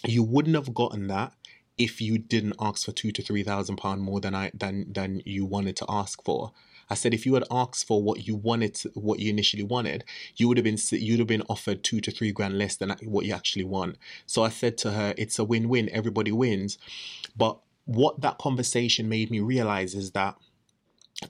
you 0.05 0.23
wouldn't 0.23 0.55
have 0.55 0.73
gotten 0.73 1.07
that 1.07 1.33
if 1.77 2.01
you 2.01 2.17
didn't 2.17 2.55
ask 2.59 2.85
for 2.85 2.91
two 2.91 3.11
to 3.11 3.21
three 3.21 3.43
thousand 3.43 3.77
pound 3.77 4.01
more 4.01 4.19
than 4.19 4.35
I 4.35 4.51
than 4.53 4.91
than 4.93 5.21
you 5.25 5.45
wanted 5.45 5.75
to 5.77 5.85
ask 5.89 6.23
for. 6.23 6.51
I 6.89 6.95
said 6.95 7.13
if 7.13 7.25
you 7.25 7.35
had 7.35 7.45
asked 7.49 7.87
for 7.87 8.03
what 8.03 8.27
you 8.27 8.35
wanted, 8.35 8.75
to, 8.75 8.89
what 8.95 9.19
you 9.19 9.29
initially 9.29 9.63
wanted, 9.63 10.03
you 10.35 10.49
would 10.49 10.57
have 10.57 10.65
been 10.65 10.77
you'd 10.91 11.19
have 11.19 11.27
been 11.27 11.43
offered 11.49 11.83
two 11.83 12.01
to 12.01 12.11
three 12.11 12.33
grand 12.33 12.57
less 12.57 12.75
than 12.75 12.89
what 13.03 13.25
you 13.25 13.33
actually 13.33 13.63
want. 13.63 13.97
So 14.25 14.43
I 14.43 14.49
said 14.49 14.77
to 14.79 14.91
her, 14.91 15.13
it's 15.17 15.39
a 15.39 15.45
win-win. 15.45 15.89
Everybody 15.89 16.33
wins. 16.33 16.77
But 17.37 17.59
what 17.85 18.19
that 18.21 18.39
conversation 18.39 19.07
made 19.07 19.31
me 19.31 19.39
realize 19.39 19.95
is 19.95 20.11
that 20.11 20.35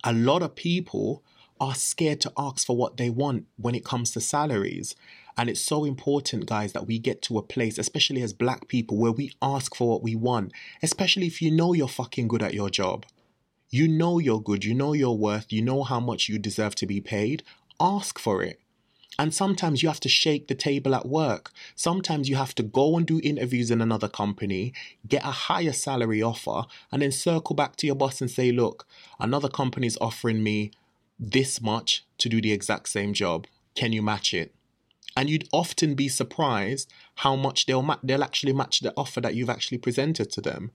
a 0.03 0.13
lot 0.13 0.41
of 0.41 0.55
people 0.55 1.24
are 1.60 1.75
scared 1.75 2.19
to 2.21 2.33
ask 2.38 2.65
for 2.65 2.75
what 2.75 2.98
they 2.98 3.10
want 3.10 3.45
when 3.57 3.75
it 3.75 3.86
comes 3.86 4.12
to 4.12 4.19
salaries. 4.19 4.95
And 5.38 5.50
it's 5.50 5.62
so 5.62 5.86
important, 5.86 6.48
guys, 6.48 6.74
that 6.74 6.88
we 6.88 6.98
get 6.98 7.21
to 7.24 7.38
a 7.38 7.43
place, 7.43 7.77
especially 7.77 8.21
as 8.21 8.33
black 8.33 8.67
people, 8.67 8.98
where 8.98 9.12
we 9.12 9.33
ask 9.41 9.75
for 9.75 9.88
what 9.88 10.03
we 10.03 10.15
want, 10.15 10.51
especially 10.81 11.27
if 11.27 11.41
you 11.41 11.51
know 11.51 11.74
you're 11.74 11.88
fucking 11.88 12.27
good 12.27 12.41
at 12.41 12.53
your 12.53 12.69
job. 12.69 13.05
You 13.69 13.88
know 13.88 14.19
you're 14.19 14.41
good, 14.41 14.65
you 14.65 14.74
know 14.74 14.93
your 14.93 15.17
worth, 15.17 15.53
you 15.53 15.62
know 15.62 15.83
how 15.83 16.00
much 16.00 16.27
you 16.27 16.39
deserve 16.39 16.75
to 16.75 16.86
be 16.86 17.00
paid. 17.00 17.43
Ask 17.79 18.19
for 18.19 18.43
it. 18.43 18.60
And 19.19 19.33
sometimes 19.33 19.83
you 19.83 19.89
have 19.89 19.99
to 20.01 20.09
shake 20.09 20.47
the 20.47 20.55
table 20.55 20.95
at 20.95 21.07
work. 21.07 21.51
Sometimes 21.75 22.29
you 22.29 22.37
have 22.37 22.55
to 22.55 22.63
go 22.63 22.97
and 22.97 23.05
do 23.05 23.19
interviews 23.23 23.69
in 23.69 23.81
another 23.81 24.07
company, 24.07 24.73
get 25.07 25.23
a 25.23 25.31
higher 25.31 25.73
salary 25.73 26.23
offer, 26.23 26.63
and 26.91 27.01
then 27.01 27.11
circle 27.11 27.55
back 27.55 27.75
to 27.77 27.87
your 27.87 27.95
boss 27.95 28.21
and 28.21 28.31
say, 28.31 28.51
look, 28.51 28.87
another 29.19 29.49
company's 29.49 29.97
offering 29.99 30.41
me 30.41 30.71
this 31.19 31.61
much 31.61 32.05
to 32.17 32.29
do 32.29 32.41
the 32.41 32.53
exact 32.53 32.89
same 32.89 33.13
job. 33.13 33.45
Can 33.75 33.91
you 33.93 34.01
match 34.01 34.33
it? 34.33 34.55
And 35.15 35.29
you'd 35.29 35.49
often 35.51 35.93
be 35.93 36.07
surprised 36.07 36.91
how 37.15 37.35
much 37.35 37.65
they'll 37.65 37.81
ma- 37.81 37.97
they'll 38.01 38.23
actually 38.23 38.53
match 38.53 38.79
the 38.79 38.93
offer 38.95 39.19
that 39.21 39.35
you've 39.35 39.49
actually 39.49 39.77
presented 39.77 40.31
to 40.31 40.41
them 40.41 40.71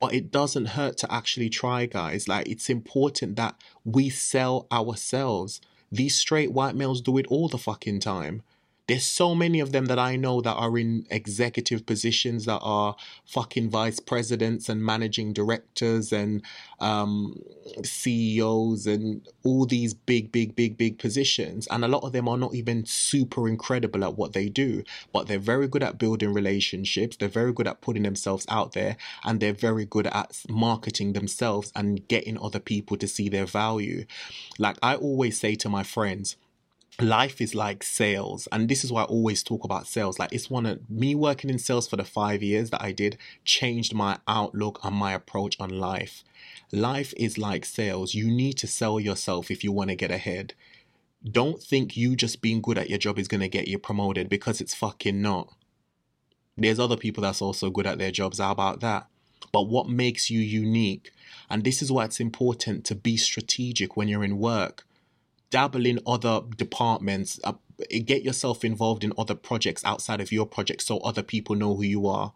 but 0.00 0.14
it 0.14 0.32
doesn't 0.32 0.66
hurt 0.66 0.96
to 0.96 1.12
actually 1.12 1.50
try, 1.50 1.84
guys. 1.84 2.26
Like, 2.26 2.48
it's 2.48 2.70
important 2.70 3.36
that 3.36 3.54
we 3.84 4.08
sell 4.08 4.66
ourselves. 4.72 5.60
These 5.92 6.16
straight 6.16 6.52
white 6.52 6.76
males 6.76 7.00
do 7.00 7.18
it 7.18 7.26
all 7.26 7.48
the 7.48 7.58
fucking 7.58 8.00
time. 8.00 8.42
There's 8.90 9.06
so 9.06 9.36
many 9.36 9.60
of 9.60 9.70
them 9.70 9.86
that 9.86 10.00
I 10.00 10.16
know 10.16 10.40
that 10.40 10.54
are 10.54 10.76
in 10.76 11.06
executive 11.10 11.86
positions 11.86 12.46
that 12.46 12.58
are 12.58 12.96
fucking 13.24 13.70
vice 13.70 14.00
presidents 14.00 14.68
and 14.68 14.84
managing 14.84 15.32
directors 15.32 16.12
and 16.12 16.42
um, 16.80 17.40
CEOs 17.84 18.88
and 18.88 19.24
all 19.44 19.64
these 19.64 19.94
big, 19.94 20.32
big, 20.32 20.56
big, 20.56 20.76
big 20.76 20.98
positions. 20.98 21.68
And 21.70 21.84
a 21.84 21.86
lot 21.86 22.02
of 22.02 22.10
them 22.10 22.26
are 22.26 22.36
not 22.36 22.52
even 22.56 22.84
super 22.84 23.46
incredible 23.46 24.02
at 24.02 24.16
what 24.16 24.32
they 24.32 24.48
do, 24.48 24.82
but 25.12 25.28
they're 25.28 25.38
very 25.38 25.68
good 25.68 25.84
at 25.84 25.96
building 25.96 26.34
relationships. 26.34 27.16
They're 27.16 27.28
very 27.28 27.52
good 27.52 27.68
at 27.68 27.82
putting 27.82 28.02
themselves 28.02 28.44
out 28.48 28.72
there 28.72 28.96
and 29.22 29.38
they're 29.38 29.52
very 29.52 29.84
good 29.84 30.08
at 30.08 30.42
marketing 30.48 31.12
themselves 31.12 31.70
and 31.76 32.08
getting 32.08 32.36
other 32.42 32.58
people 32.58 32.96
to 32.96 33.06
see 33.06 33.28
their 33.28 33.46
value. 33.46 34.04
Like 34.58 34.78
I 34.82 34.96
always 34.96 35.38
say 35.38 35.54
to 35.54 35.68
my 35.68 35.84
friends, 35.84 36.34
life 37.02 37.40
is 37.40 37.54
like 37.54 37.82
sales 37.82 38.48
and 38.52 38.68
this 38.68 38.84
is 38.84 38.92
why 38.92 39.02
i 39.02 39.04
always 39.04 39.42
talk 39.42 39.64
about 39.64 39.86
sales. 39.86 40.18
Like 40.18 40.32
it's 40.32 40.50
one 40.50 40.66
of 40.66 40.88
me 40.90 41.14
working 41.14 41.50
in 41.50 41.58
sales 41.58 41.88
for 41.88 41.96
the 41.96 42.04
five 42.04 42.42
years 42.42 42.70
that 42.70 42.82
i 42.82 42.92
did 42.92 43.16
changed 43.44 43.94
my 43.94 44.18
outlook 44.26 44.80
and 44.82 44.94
my 44.94 45.12
approach 45.12 45.56
on 45.60 45.70
life. 45.70 46.24
Life 46.72 47.12
is 47.16 47.38
like 47.38 47.64
sales. 47.64 48.14
You 48.14 48.30
need 48.30 48.54
to 48.58 48.66
sell 48.66 49.00
yourself 49.00 49.50
if 49.50 49.64
you 49.64 49.72
want 49.72 49.90
to 49.90 49.96
get 49.96 50.10
ahead. 50.10 50.54
Don't 51.28 51.62
think 51.62 51.96
you 51.96 52.16
just 52.16 52.40
being 52.40 52.62
good 52.62 52.78
at 52.78 52.88
your 52.88 52.98
job 52.98 53.18
is 53.18 53.28
going 53.28 53.42
to 53.42 53.48
get 53.48 53.68
you 53.68 53.78
promoted 53.78 54.28
because 54.28 54.60
it's 54.60 54.74
fucking 54.74 55.20
not. 55.20 55.52
There's 56.56 56.80
other 56.80 56.96
people 56.96 57.22
that's 57.22 57.42
also 57.42 57.70
good 57.70 57.86
at 57.86 57.98
their 57.98 58.10
jobs. 58.10 58.38
How 58.38 58.52
about 58.52 58.80
that? 58.80 59.06
But 59.52 59.68
what 59.68 59.88
makes 59.88 60.30
you 60.30 60.40
unique? 60.40 61.10
And 61.48 61.64
this 61.64 61.82
is 61.82 61.90
why 61.90 62.04
it's 62.04 62.20
important 62.20 62.84
to 62.86 62.94
be 62.94 63.16
strategic 63.16 63.96
when 63.96 64.08
you're 64.08 64.24
in 64.24 64.38
work 64.38 64.86
dabble 65.50 65.86
in 65.86 66.00
other 66.06 66.42
departments, 66.56 67.40
uh, 67.44 67.54
get 68.04 68.22
yourself 68.22 68.64
involved 68.64 69.04
in 69.04 69.12
other 69.18 69.34
projects 69.34 69.84
outside 69.84 70.20
of 70.20 70.32
your 70.32 70.46
project 70.46 70.82
so 70.82 70.98
other 70.98 71.22
people 71.22 71.56
know 71.56 71.74
who 71.74 71.82
you 71.82 72.06
are. 72.06 72.32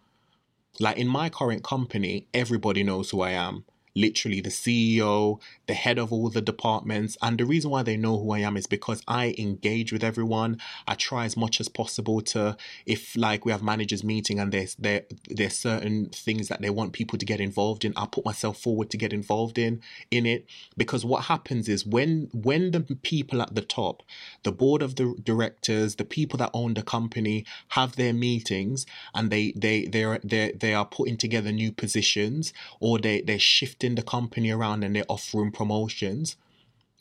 Like 0.81 0.97
in 0.97 1.07
my 1.07 1.31
current 1.31 1.63
company, 1.63 2.27
everybody 2.35 2.83
knows 2.83 3.11
who 3.11 3.21
I 3.21 3.31
am 3.31 3.65
literally 3.95 4.41
the 4.41 4.51
CEO, 4.51 5.41
the 5.67 5.75
head 5.75 5.99
of 5.99 6.13
all 6.13 6.29
the 6.29 6.41
departments. 6.41 7.17
And 7.23 7.39
the 7.39 7.45
reason 7.45 7.71
why 7.71 7.83
they 7.83 7.97
know 7.97 8.19
who 8.19 8.33
I 8.33 8.41
am 8.41 8.57
is 8.57 8.67
because 8.67 9.03
I 9.07 9.35
engage 9.39 9.93
with 9.93 10.03
everyone. 10.03 10.61
I 10.87 10.95
try 10.95 11.25
as 11.25 11.37
much 11.37 11.61
as 11.61 11.69
possible 11.69 12.21
to, 12.23 12.57
if 12.87 13.17
like 13.17 13.45
we 13.45 13.53
have 13.53 13.63
managers 13.63 14.03
meeting 14.05 14.39
and 14.39 14.53
there's 14.53 14.75
there 14.77 15.05
there's 15.29 15.57
certain 15.57 16.07
things 16.07 16.49
that 16.49 16.61
they 16.61 16.71
want 16.71 16.93
people 16.93 17.19
to 17.19 17.25
get 17.25 17.41
involved 17.41 17.85
in, 17.85 17.93
I 17.97 18.07
put 18.07 18.25
myself 18.25 18.59
forward 18.59 18.91
to 18.91 18.97
get 18.97 19.13
involved 19.13 19.59
in 19.59 19.81
in 20.11 20.27
it. 20.27 20.47
Because 20.77 21.05
what 21.05 21.25
happens 21.25 21.69
is 21.69 21.87
when 21.87 22.29
when 22.33 22.73
the 22.73 22.81
people 22.81 23.41
at 23.43 23.55
the 23.55 23.63
top, 23.63 24.03
the 24.43 24.53
board 24.53 24.83
of 24.83 24.97
the 24.97 25.15
directors, 25.23 25.97
the 25.97 26.05
people 26.05 26.37
that 26.39 26.51
own 26.53 26.75
the 26.75 26.83
company 26.83 27.45
have 27.69 27.97
their 27.97 28.13
meetings 28.13 28.87
and 29.15 29.31
they 29.31 29.53
they 29.57 29.87
they're 29.87 30.19
they 30.25 30.53
they 30.53 30.75
are 30.75 30.85
putting 30.87 31.17
together 31.17 31.53
new 31.53 31.73
positions 31.73 32.53
or 32.81 32.99
they 32.99 33.21
they're 33.21 33.39
shifting 33.39 33.84
shifting 33.85 33.97
the 33.97 34.03
company 34.03 34.51
around 34.51 34.83
and 34.83 34.97
they're 34.97 35.05
offering 35.11 35.53
promotions, 35.53 36.37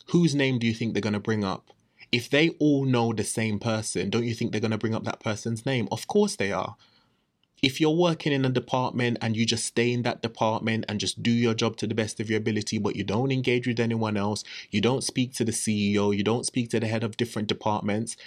whose 0.08 0.36
name 0.36 0.60
do 0.60 0.68
you 0.68 0.74
think 0.74 0.94
they're 0.94 1.10
going 1.10 1.14
to 1.14 1.20
bring 1.20 1.44
up? 1.44 1.72
If 2.12 2.30
they 2.30 2.50
all 2.60 2.84
know 2.84 3.14
the 3.14 3.24
same 3.24 3.58
person, 3.58 4.10
don't 4.10 4.26
you 4.26 4.36
think 4.36 4.52
they're 4.52 4.62
going 4.62 4.72
to 4.72 4.78
bring 4.78 4.94
up 4.94 5.06
that 5.06 5.22
person's 5.22 5.66
name? 5.66 5.88
Of 5.92 6.08
course 6.08 6.36
they 6.36 6.52
are. 6.52 6.76
If 7.62 7.80
you're 7.80 7.96
working 7.96 8.34
in 8.34 8.44
a 8.44 8.50
department 8.50 9.18
and 9.22 9.38
you 9.38 9.46
just 9.46 9.64
stay 9.64 9.94
in 9.94 10.02
that 10.02 10.22
department 10.22 10.84
and 10.90 11.00
just 11.00 11.24
do 11.24 11.32
your 11.32 11.54
job 11.54 11.78
to 11.78 11.88
the 11.88 11.96
best 11.96 12.20
of 12.20 12.30
your 12.30 12.40
ability, 12.40 12.78
but 12.80 12.98
you 12.98 13.06
don't 13.06 13.32
engage 13.32 13.66
with 13.66 13.80
anyone 13.80 14.18
else, 14.18 14.44
you 14.70 14.82
don't 14.82 15.04
speak 15.04 15.34
to 15.36 15.46
the 15.46 15.54
CEO, 15.54 16.16
you 16.16 16.24
don't 16.24 16.46
speak 16.46 16.70
to 16.72 16.82
the 16.82 16.88
head 16.88 17.06
of 17.06 17.16
different 17.16 17.48
departments, 17.48 18.18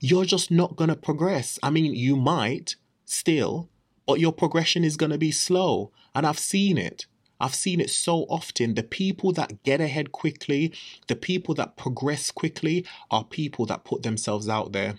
you're 0.00 0.24
just 0.24 0.50
not 0.50 0.76
going 0.76 0.88
to 0.88 0.96
progress. 0.96 1.58
I 1.62 1.68
mean, 1.68 1.94
you 1.94 2.16
might 2.16 2.76
still, 3.04 3.68
but 4.06 4.20
your 4.20 4.32
progression 4.32 4.82
is 4.84 4.96
going 4.96 5.12
to 5.12 5.18
be 5.18 5.30
slow. 5.30 5.90
And 6.14 6.26
I've 6.26 6.38
seen 6.38 6.78
it. 6.78 7.04
I've 7.40 7.54
seen 7.54 7.80
it 7.80 7.90
so 7.90 8.26
often. 8.28 8.74
The 8.74 8.82
people 8.82 9.32
that 9.32 9.62
get 9.62 9.80
ahead 9.80 10.12
quickly, 10.12 10.72
the 11.06 11.16
people 11.16 11.54
that 11.54 11.76
progress 11.76 12.30
quickly, 12.30 12.86
are 13.10 13.24
people 13.24 13.66
that 13.66 13.84
put 13.84 14.02
themselves 14.02 14.48
out 14.48 14.72
there. 14.72 14.98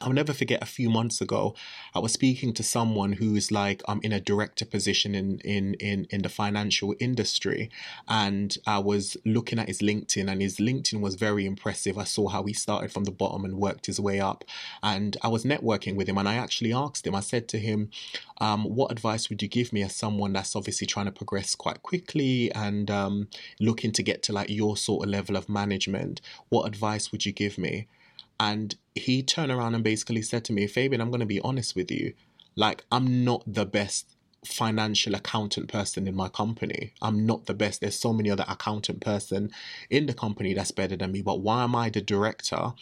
I'll 0.00 0.12
never 0.12 0.32
forget 0.32 0.62
a 0.62 0.66
few 0.66 0.90
months 0.90 1.20
ago, 1.20 1.54
I 1.94 1.98
was 1.98 2.12
speaking 2.12 2.52
to 2.54 2.62
someone 2.62 3.12
who's 3.12 3.50
like 3.50 3.82
I'm 3.88 3.98
um 3.98 4.00
in 4.04 4.12
a 4.12 4.20
director 4.20 4.64
position 4.64 5.14
in 5.14 5.38
in 5.40 5.74
in 5.74 6.06
in 6.10 6.22
the 6.22 6.28
financial 6.28 6.94
industry, 7.00 7.70
and 8.06 8.56
I 8.66 8.78
was 8.78 9.16
looking 9.24 9.58
at 9.58 9.66
his 9.66 9.78
LinkedIn, 9.80 10.30
and 10.30 10.40
his 10.40 10.58
LinkedIn 10.58 11.00
was 11.00 11.16
very 11.16 11.46
impressive. 11.46 11.98
I 11.98 12.04
saw 12.04 12.28
how 12.28 12.44
he 12.44 12.52
started 12.52 12.92
from 12.92 13.04
the 13.04 13.10
bottom 13.10 13.44
and 13.44 13.58
worked 13.58 13.86
his 13.86 13.98
way 13.98 14.20
up, 14.20 14.44
and 14.82 15.16
I 15.22 15.28
was 15.28 15.44
networking 15.44 15.96
with 15.96 16.08
him, 16.08 16.18
and 16.18 16.28
I 16.28 16.34
actually 16.36 16.72
asked 16.72 17.06
him. 17.06 17.14
I 17.14 17.20
said 17.20 17.48
to 17.48 17.58
him, 17.58 17.90
um, 18.40 18.64
"What 18.64 18.92
advice 18.92 19.28
would 19.28 19.42
you 19.42 19.48
give 19.48 19.72
me 19.72 19.82
as 19.82 19.96
someone 19.96 20.32
that's 20.32 20.54
obviously 20.54 20.86
trying 20.86 21.06
to 21.06 21.12
progress 21.12 21.54
quite 21.56 21.82
quickly 21.82 22.52
and 22.52 22.90
um, 22.90 23.28
looking 23.58 23.92
to 23.92 24.02
get 24.02 24.22
to 24.24 24.32
like 24.32 24.50
your 24.50 24.76
sort 24.76 25.04
of 25.04 25.10
level 25.10 25.34
of 25.36 25.48
management? 25.48 26.20
What 26.50 26.66
advice 26.66 27.10
would 27.10 27.26
you 27.26 27.32
give 27.32 27.58
me?" 27.58 27.88
And 28.40 28.76
he 28.94 29.22
turned 29.22 29.52
around 29.52 29.74
and 29.74 29.84
basically 29.84 30.22
said 30.22 30.44
to 30.46 30.52
me, 30.52 30.66
Fabian, 30.66 31.00
I'm 31.00 31.10
going 31.10 31.20
to 31.20 31.26
be 31.26 31.40
honest 31.40 31.74
with 31.74 31.90
you. 31.90 32.14
Like, 32.54 32.84
I'm 32.90 33.24
not 33.24 33.42
the 33.46 33.66
best 33.66 34.16
financial 34.46 35.14
accountant 35.14 35.68
person 35.68 36.06
in 36.06 36.14
my 36.14 36.28
company. 36.28 36.92
I'm 37.02 37.26
not 37.26 37.46
the 37.46 37.54
best. 37.54 37.80
There's 37.80 37.98
so 37.98 38.12
many 38.12 38.30
other 38.30 38.44
accountant 38.48 39.00
person 39.00 39.50
in 39.90 40.06
the 40.06 40.14
company 40.14 40.54
that's 40.54 40.70
better 40.70 40.96
than 40.96 41.12
me. 41.12 41.22
But 41.22 41.40
why 41.40 41.64
am 41.64 41.74
I 41.74 41.90
the 41.90 42.00
director? 42.00 42.72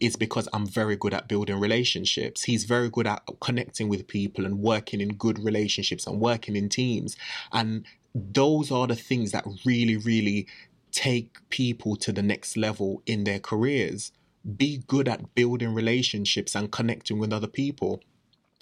It's 0.00 0.16
because 0.16 0.48
I'm 0.52 0.66
very 0.66 0.96
good 0.96 1.14
at 1.14 1.28
building 1.28 1.60
relationships. 1.60 2.44
He's 2.44 2.64
very 2.64 2.88
good 2.88 3.06
at 3.06 3.22
connecting 3.40 3.88
with 3.88 4.08
people 4.08 4.46
and 4.46 4.60
working 4.60 5.00
in 5.00 5.14
good 5.14 5.38
relationships 5.38 6.06
and 6.06 6.20
working 6.20 6.56
in 6.56 6.68
teams. 6.68 7.16
And 7.52 7.84
those 8.14 8.70
are 8.70 8.86
the 8.86 8.96
things 8.96 9.32
that 9.32 9.46
really, 9.64 9.96
really 9.96 10.46
take 10.90 11.38
people 11.48 11.96
to 11.96 12.12
the 12.12 12.22
next 12.22 12.56
level 12.56 13.02
in 13.06 13.24
their 13.24 13.38
careers 13.38 14.12
be 14.56 14.78
good 14.86 15.08
at 15.08 15.34
building 15.34 15.74
relationships 15.74 16.54
and 16.54 16.72
connecting 16.72 17.18
with 17.18 17.32
other 17.32 17.46
people. 17.46 18.00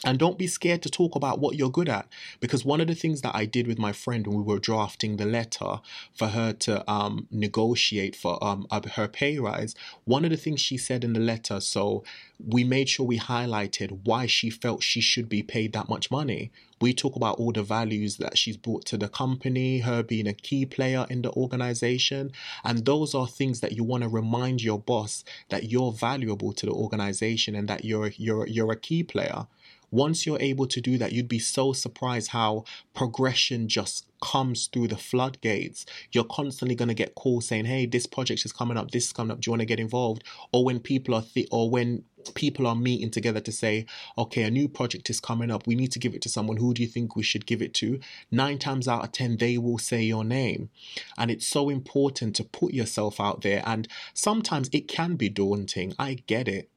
And 0.04 0.18
don't 0.18 0.38
be 0.38 0.46
scared 0.46 0.82
to 0.82 0.90
talk 0.90 1.14
about 1.14 1.40
what 1.40 1.56
you're 1.56 1.70
good 1.70 1.88
at. 1.88 2.08
Because 2.40 2.64
one 2.64 2.80
of 2.80 2.86
the 2.86 2.94
things 2.94 3.20
that 3.20 3.34
I 3.34 3.44
did 3.44 3.66
with 3.66 3.78
my 3.78 3.92
friend 3.92 4.26
when 4.26 4.38
we 4.38 4.42
were 4.42 4.58
drafting 4.58 5.18
the 5.18 5.26
letter 5.26 5.80
for 6.14 6.28
her 6.28 6.54
to 6.54 6.90
um, 6.90 7.26
negotiate 7.30 8.16
for 8.16 8.42
um, 8.42 8.66
her 8.94 9.08
pay 9.08 9.38
rise, 9.38 9.74
one 10.04 10.24
of 10.24 10.30
the 10.30 10.38
things 10.38 10.60
she 10.60 10.78
said 10.78 11.04
in 11.04 11.12
the 11.12 11.20
letter, 11.20 11.60
so 11.60 12.02
we 12.46 12.64
made 12.64 12.88
sure 12.88 13.04
we 13.04 13.18
highlighted 13.18 14.00
why 14.04 14.24
she 14.26 14.48
felt 14.48 14.82
she 14.82 15.02
should 15.02 15.28
be 15.28 15.42
paid 15.42 15.74
that 15.74 15.90
much 15.90 16.10
money. 16.10 16.50
We 16.80 16.94
talk 16.94 17.14
about 17.14 17.38
all 17.38 17.52
the 17.52 17.62
values 17.62 18.16
that 18.16 18.38
she's 18.38 18.56
brought 18.56 18.86
to 18.86 18.96
the 18.96 19.08
company, 19.08 19.80
her 19.80 20.02
being 20.02 20.26
a 20.26 20.32
key 20.32 20.64
player 20.64 21.06
in 21.10 21.20
the 21.20 21.30
organization. 21.32 22.32
And 22.64 22.86
those 22.86 23.14
are 23.14 23.26
things 23.26 23.60
that 23.60 23.72
you 23.72 23.84
want 23.84 24.02
to 24.04 24.08
remind 24.08 24.62
your 24.62 24.78
boss 24.78 25.22
that 25.50 25.64
you're 25.64 25.92
valuable 25.92 26.54
to 26.54 26.64
the 26.64 26.72
organization 26.72 27.54
and 27.54 27.68
that 27.68 27.84
you're, 27.84 28.12
you're, 28.16 28.46
you're 28.46 28.72
a 28.72 28.76
key 28.76 29.02
player 29.02 29.46
Once 29.90 30.26
you're 30.26 30.40
able 30.40 30.66
to 30.66 30.80
do 30.80 30.96
that, 30.98 31.12
you'd 31.12 31.28
be 31.28 31.38
so 31.38 31.72
surprised 31.72 32.28
how 32.28 32.64
progression 32.94 33.68
just 33.68 34.06
comes 34.22 34.66
through 34.66 34.86
the 34.88 34.96
floodgates. 34.96 35.86
You're 36.12 36.24
constantly 36.24 36.74
going 36.74 36.88
to 36.88 36.94
get 36.94 37.14
calls 37.14 37.46
saying, 37.46 37.64
"Hey, 37.64 37.86
this 37.86 38.06
project 38.06 38.44
is 38.44 38.52
coming 38.52 38.76
up. 38.76 38.90
This 38.90 39.06
is 39.06 39.12
coming 39.12 39.30
up. 39.30 39.40
Do 39.40 39.48
you 39.48 39.52
want 39.52 39.60
to 39.60 39.66
get 39.66 39.80
involved?" 39.80 40.22
Or 40.52 40.64
when 40.64 40.80
people 40.80 41.14
are 41.14 41.22
th- 41.22 41.48
or 41.50 41.70
when 41.70 42.04
people 42.34 42.66
are 42.66 42.76
meeting 42.76 43.10
together 43.10 43.40
to 43.40 43.50
say, 43.50 43.86
"Okay, 44.18 44.42
a 44.42 44.50
new 44.50 44.68
project 44.68 45.08
is 45.08 45.20
coming 45.20 45.50
up. 45.50 45.66
We 45.66 45.74
need 45.74 45.92
to 45.92 45.98
give 45.98 46.14
it 46.14 46.22
to 46.22 46.28
someone. 46.28 46.58
Who 46.58 46.74
do 46.74 46.82
you 46.82 46.88
think 46.88 47.16
we 47.16 47.22
should 47.22 47.46
give 47.46 47.62
it 47.62 47.72
to?" 47.74 47.98
Nine 48.30 48.58
times 48.58 48.86
out 48.86 49.04
of 49.04 49.12
ten, 49.12 49.38
they 49.38 49.56
will 49.56 49.78
say 49.78 50.04
your 50.04 50.24
name, 50.24 50.68
and 51.16 51.30
it's 51.30 51.46
so 51.46 51.70
important 51.70 52.36
to 52.36 52.44
put 52.44 52.74
yourself 52.74 53.20
out 53.20 53.40
there. 53.40 53.62
And 53.66 53.88
sometimes 54.12 54.68
it 54.72 54.86
can 54.86 55.16
be 55.16 55.30
daunting. 55.30 55.94
I 55.98 56.14
get 56.26 56.46
it. 56.46 56.68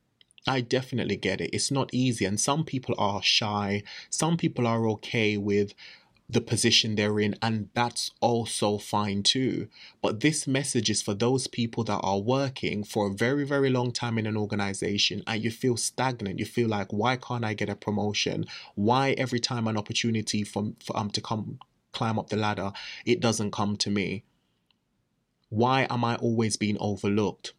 I 0.47 0.61
definitely 0.61 1.15
get 1.15 1.39
it. 1.39 1.51
It's 1.53 1.71
not 1.71 1.89
easy, 1.93 2.25
and 2.25 2.39
some 2.39 2.65
people 2.65 2.95
are 2.97 3.23
shy. 3.23 3.83
Some 4.09 4.35
people 4.37 4.67
are 4.67 4.87
okay 4.89 5.37
with 5.37 5.73
the 6.29 6.41
position 6.41 6.95
they're 6.95 7.19
in, 7.19 7.35
and 7.41 7.69
that's 7.73 8.11
also 8.19 8.77
fine 8.77 9.23
too. 9.23 9.67
But 10.01 10.19
this 10.21 10.47
message 10.47 10.89
is 10.89 11.01
for 11.01 11.13
those 11.13 11.47
people 11.47 11.83
that 11.85 11.99
are 11.99 12.19
working 12.19 12.83
for 12.83 13.07
a 13.07 13.13
very, 13.13 13.45
very 13.45 13.69
long 13.69 13.91
time 13.91 14.17
in 14.17 14.25
an 14.25 14.35
organization 14.37 15.23
and 15.27 15.43
you 15.43 15.51
feel 15.51 15.77
stagnant. 15.77 16.39
You 16.39 16.45
feel 16.45 16.67
like, 16.67 16.91
why 16.91 17.17
can't 17.17 17.45
I 17.45 17.53
get 17.53 17.69
a 17.69 17.75
promotion? 17.75 18.45
Why 18.75 19.11
every 19.11 19.39
time 19.39 19.67
an 19.67 19.77
opportunity 19.77 20.43
for, 20.43 20.73
for 20.83 20.97
um 20.97 21.09
to 21.11 21.21
come 21.21 21.59
climb 21.91 22.17
up 22.17 22.29
the 22.29 22.37
ladder, 22.37 22.71
it 23.05 23.19
doesn't 23.19 23.51
come 23.51 23.77
to 23.77 23.89
me? 23.89 24.23
Why 25.49 25.85
am 25.89 26.03
I 26.03 26.15
always 26.15 26.57
being 26.57 26.77
overlooked? 26.79 27.53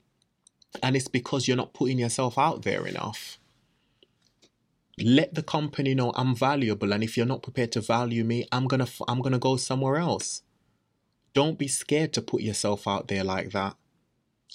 And 0.83 0.97
it's 0.97 1.09
because 1.09 1.49
you're 1.49 1.57
not 1.57 1.75
putting 1.75 1.99
yourself 1.99 2.38
out 2.38 2.62
there 2.62 2.87
enough 2.87 3.38
let 4.99 5.35
the 5.35 5.43
company 5.43 5.95
know 5.95 6.12
I'm 6.14 6.37
valuable 6.37 6.93
and 6.93 7.02
if 7.02 7.16
you're 7.16 7.26
not 7.26 7.43
prepared 7.43 7.73
to 7.73 7.81
value 7.81 8.25
me, 8.25 8.47
I'm 8.52 8.66
going 8.66 8.85
to 8.85 8.90
I'm 9.09 9.21
going 9.21 9.33
to 9.33 9.38
go 9.38 9.57
somewhere 9.57 9.97
else. 9.97 10.43
Don't 11.33 11.59
be 11.59 11.69
scared 11.69 12.12
to 12.12 12.23
put 12.23 12.43
yourself 12.43 12.87
out 12.87 13.09
there 13.09 13.25
like 13.25 13.50
that. 13.50 13.76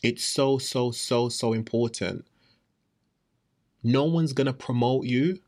It's 0.02 0.24
so 0.24 0.58
so 0.58 0.92
so 0.92 1.30
so 1.30 1.54
important. 1.54 2.26
No 3.84 4.06
one's 4.06 4.34
going 4.34 4.48
to 4.48 4.54
promote 4.54 5.06
you 5.06 5.40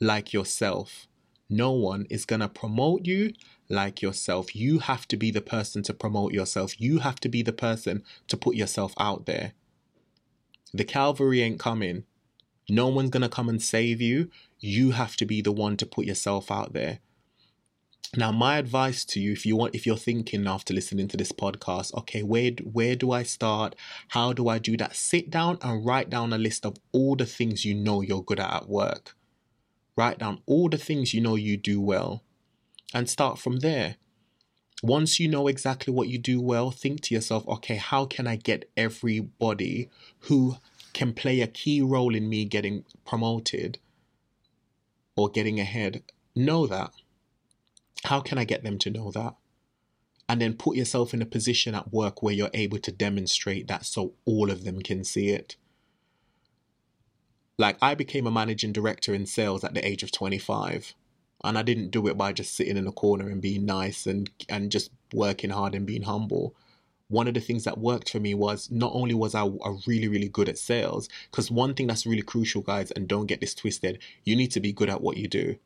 like 0.00 0.32
yourself. 0.32 1.06
No 1.48 1.72
one 1.72 2.06
is 2.08 2.24
going 2.24 2.40
to 2.40 2.48
promote 2.48 3.06
you 3.06 3.32
like 3.68 4.00
yourself. 4.00 4.54
You 4.56 4.78
have 4.78 5.06
to 5.08 5.16
be 5.16 5.30
the 5.30 5.40
person 5.40 5.82
to 5.84 5.94
promote 5.94 6.32
yourself. 6.32 6.80
You 6.80 6.98
have 7.00 7.20
to 7.20 7.28
be 7.28 7.42
the 7.42 7.52
person 7.52 8.04
to 8.28 8.36
put 8.36 8.54
yourself 8.54 8.94
out 8.98 9.26
there. 9.26 9.52
The 10.72 10.84
cavalry 10.84 11.42
ain't 11.42 11.58
coming. 11.58 12.04
No 12.68 12.88
one's 12.88 13.10
going 13.10 13.22
to 13.22 13.28
come 13.28 13.48
and 13.48 13.60
save 13.60 14.00
you. 14.00 14.30
You 14.58 14.92
have 14.92 15.16
to 15.16 15.26
be 15.26 15.42
the 15.42 15.52
one 15.52 15.76
to 15.78 15.86
put 15.86 16.06
yourself 16.06 16.50
out 16.50 16.72
there. 16.72 17.00
Now, 18.16 18.32
my 18.32 18.58
advice 18.58 19.04
to 19.06 19.20
you, 19.20 19.32
if 19.32 19.46
you 19.46 19.54
want, 19.54 19.74
if 19.74 19.86
you're 19.86 19.96
thinking 19.96 20.48
after 20.48 20.74
listening 20.74 21.06
to 21.08 21.16
this 21.16 21.30
podcast, 21.30 21.94
okay, 21.94 22.24
where 22.24 22.50
where 22.64 22.96
do 22.96 23.12
I 23.12 23.22
start? 23.22 23.76
How 24.08 24.32
do 24.32 24.48
I 24.48 24.58
do 24.58 24.76
that? 24.78 24.96
Sit 24.96 25.30
down 25.30 25.58
and 25.62 25.86
write 25.86 26.10
down 26.10 26.32
a 26.32 26.38
list 26.38 26.66
of 26.66 26.76
all 26.90 27.14
the 27.14 27.26
things 27.26 27.64
you 27.64 27.74
know 27.74 28.00
you're 28.00 28.24
good 28.24 28.40
at 28.40 28.52
at 28.52 28.68
work. 28.68 29.14
Write 29.96 30.18
down 30.18 30.42
all 30.46 30.68
the 30.68 30.78
things 30.78 31.14
you 31.14 31.20
know 31.20 31.36
you 31.36 31.56
do 31.56 31.80
well, 31.80 32.24
and 32.92 33.08
start 33.08 33.38
from 33.38 33.60
there. 33.60 33.96
Once 34.82 35.20
you 35.20 35.28
know 35.28 35.46
exactly 35.46 35.92
what 35.92 36.08
you 36.08 36.18
do 36.18 36.40
well, 36.40 36.70
think 36.70 37.00
to 37.02 37.14
yourself, 37.14 37.46
okay, 37.46 37.76
how 37.76 38.06
can 38.06 38.26
I 38.26 38.36
get 38.36 38.70
everybody 38.76 39.90
who 40.20 40.56
can 40.92 41.12
play 41.12 41.40
a 41.40 41.46
key 41.46 41.80
role 41.80 42.14
in 42.14 42.28
me 42.28 42.44
getting 42.44 42.84
promoted 43.04 43.78
or 45.16 45.28
getting 45.28 45.60
ahead, 45.60 46.02
know 46.34 46.66
that. 46.66 46.92
How 48.04 48.20
can 48.20 48.38
I 48.38 48.44
get 48.44 48.62
them 48.62 48.78
to 48.78 48.90
know 48.90 49.10
that? 49.10 49.34
And 50.28 50.40
then 50.40 50.54
put 50.54 50.76
yourself 50.76 51.12
in 51.12 51.22
a 51.22 51.26
position 51.26 51.74
at 51.74 51.92
work 51.92 52.22
where 52.22 52.34
you're 52.34 52.50
able 52.54 52.78
to 52.78 52.92
demonstrate 52.92 53.68
that 53.68 53.84
so 53.84 54.14
all 54.24 54.50
of 54.50 54.64
them 54.64 54.80
can 54.80 55.04
see 55.04 55.28
it. 55.28 55.56
Like, 57.58 57.76
I 57.82 57.94
became 57.94 58.26
a 58.26 58.30
managing 58.30 58.72
director 58.72 59.12
in 59.12 59.26
sales 59.26 59.64
at 59.64 59.74
the 59.74 59.86
age 59.86 60.02
of 60.02 60.12
25. 60.12 60.94
And 61.42 61.56
I 61.56 61.62
didn't 61.62 61.90
do 61.90 62.06
it 62.06 62.18
by 62.18 62.32
just 62.32 62.54
sitting 62.54 62.76
in 62.76 62.86
a 62.86 62.92
corner 62.92 63.28
and 63.28 63.40
being 63.40 63.64
nice 63.64 64.06
and, 64.06 64.30
and 64.48 64.70
just 64.70 64.90
working 65.12 65.50
hard 65.50 65.74
and 65.74 65.86
being 65.86 66.02
humble 66.02 66.54
one 67.10 67.26
of 67.26 67.34
the 67.34 67.40
things 67.40 67.64
that 67.64 67.76
worked 67.76 68.08
for 68.08 68.20
me 68.20 68.34
was 68.34 68.70
not 68.70 68.92
only 68.94 69.14
was 69.14 69.34
I, 69.34 69.44
I 69.44 69.76
really, 69.86 70.06
really 70.06 70.28
good 70.28 70.48
at 70.48 70.56
sales, 70.56 71.08
because 71.30 71.50
one 71.50 71.74
thing 71.74 71.88
that's 71.88 72.06
really 72.06 72.22
crucial, 72.22 72.62
guys, 72.62 72.92
and 72.92 73.08
don't 73.08 73.26
get 73.26 73.40
this 73.40 73.54
twisted, 73.54 73.98
you 74.24 74.36
need 74.36 74.52
to 74.52 74.60
be 74.60 74.72
good 74.72 74.88
at 74.88 75.00
what 75.00 75.16
you 75.16 75.26
do. 75.26 75.56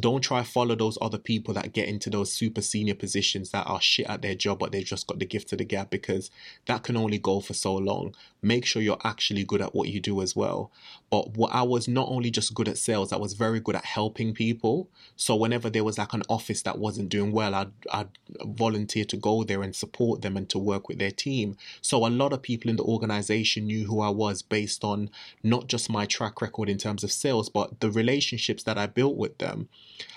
Don't 0.00 0.22
try 0.22 0.42
follow 0.42 0.74
those 0.74 0.98
other 1.00 1.18
people 1.18 1.54
that 1.54 1.72
get 1.72 1.88
into 1.88 2.10
those 2.10 2.32
super 2.32 2.60
senior 2.60 2.96
positions 2.96 3.50
that 3.50 3.66
are 3.66 3.80
shit 3.80 4.06
at 4.08 4.22
their 4.22 4.34
job, 4.34 4.58
but 4.58 4.72
they've 4.72 4.84
just 4.84 5.06
got 5.06 5.20
the 5.20 5.24
gift 5.24 5.52
of 5.52 5.58
the 5.58 5.64
gab 5.64 5.88
because 5.88 6.32
that 6.66 6.82
can 6.82 6.96
only 6.96 7.18
go 7.18 7.38
for 7.40 7.54
so 7.54 7.74
long. 7.74 8.12
Make 8.42 8.66
sure 8.66 8.82
you're 8.82 8.98
actually 9.04 9.44
good 9.44 9.62
at 9.62 9.74
what 9.74 9.88
you 9.88 10.00
do 10.00 10.20
as 10.20 10.34
well. 10.34 10.72
But 11.10 11.36
what 11.36 11.54
I 11.54 11.62
was 11.62 11.86
not 11.86 12.08
only 12.08 12.32
just 12.32 12.54
good 12.54 12.68
at 12.68 12.76
sales, 12.76 13.12
I 13.12 13.16
was 13.16 13.34
very 13.34 13.60
good 13.60 13.76
at 13.76 13.84
helping 13.84 14.34
people. 14.34 14.88
So 15.14 15.36
whenever 15.36 15.70
there 15.70 15.84
was 15.84 15.96
like 15.96 16.12
an 16.12 16.24
office 16.28 16.62
that 16.62 16.78
wasn't 16.78 17.08
doing 17.08 17.30
well, 17.30 17.54
I'd, 17.54 17.70
I'd 17.92 18.08
volunteer 18.44 19.04
to 19.04 19.16
go 19.16 19.44
there 19.44 19.62
and 19.62 19.76
support 19.76 20.22
them 20.22 20.36
and 20.36 20.48
to 20.50 20.58
work 20.58 20.88
with 20.88 20.98
their 20.98 21.12
team. 21.12 21.56
So 21.80 22.04
a 22.04 22.08
lot 22.08 22.32
of 22.32 22.42
people 22.42 22.68
in 22.68 22.76
the 22.76 22.82
organization 22.82 23.66
knew 23.66 23.86
who 23.86 24.00
I 24.00 24.08
was 24.08 24.42
based 24.42 24.82
on 24.82 25.10
not 25.44 25.68
just 25.68 25.88
my 25.88 26.04
track 26.04 26.42
record 26.42 26.68
in 26.68 26.78
terms 26.78 27.04
of 27.04 27.12
sales, 27.12 27.48
but 27.48 27.78
the 27.78 27.92
relationships 27.92 28.64
that 28.64 28.76
I 28.76 28.86
built 28.86 29.16
with 29.16 29.38
them. 29.38 29.68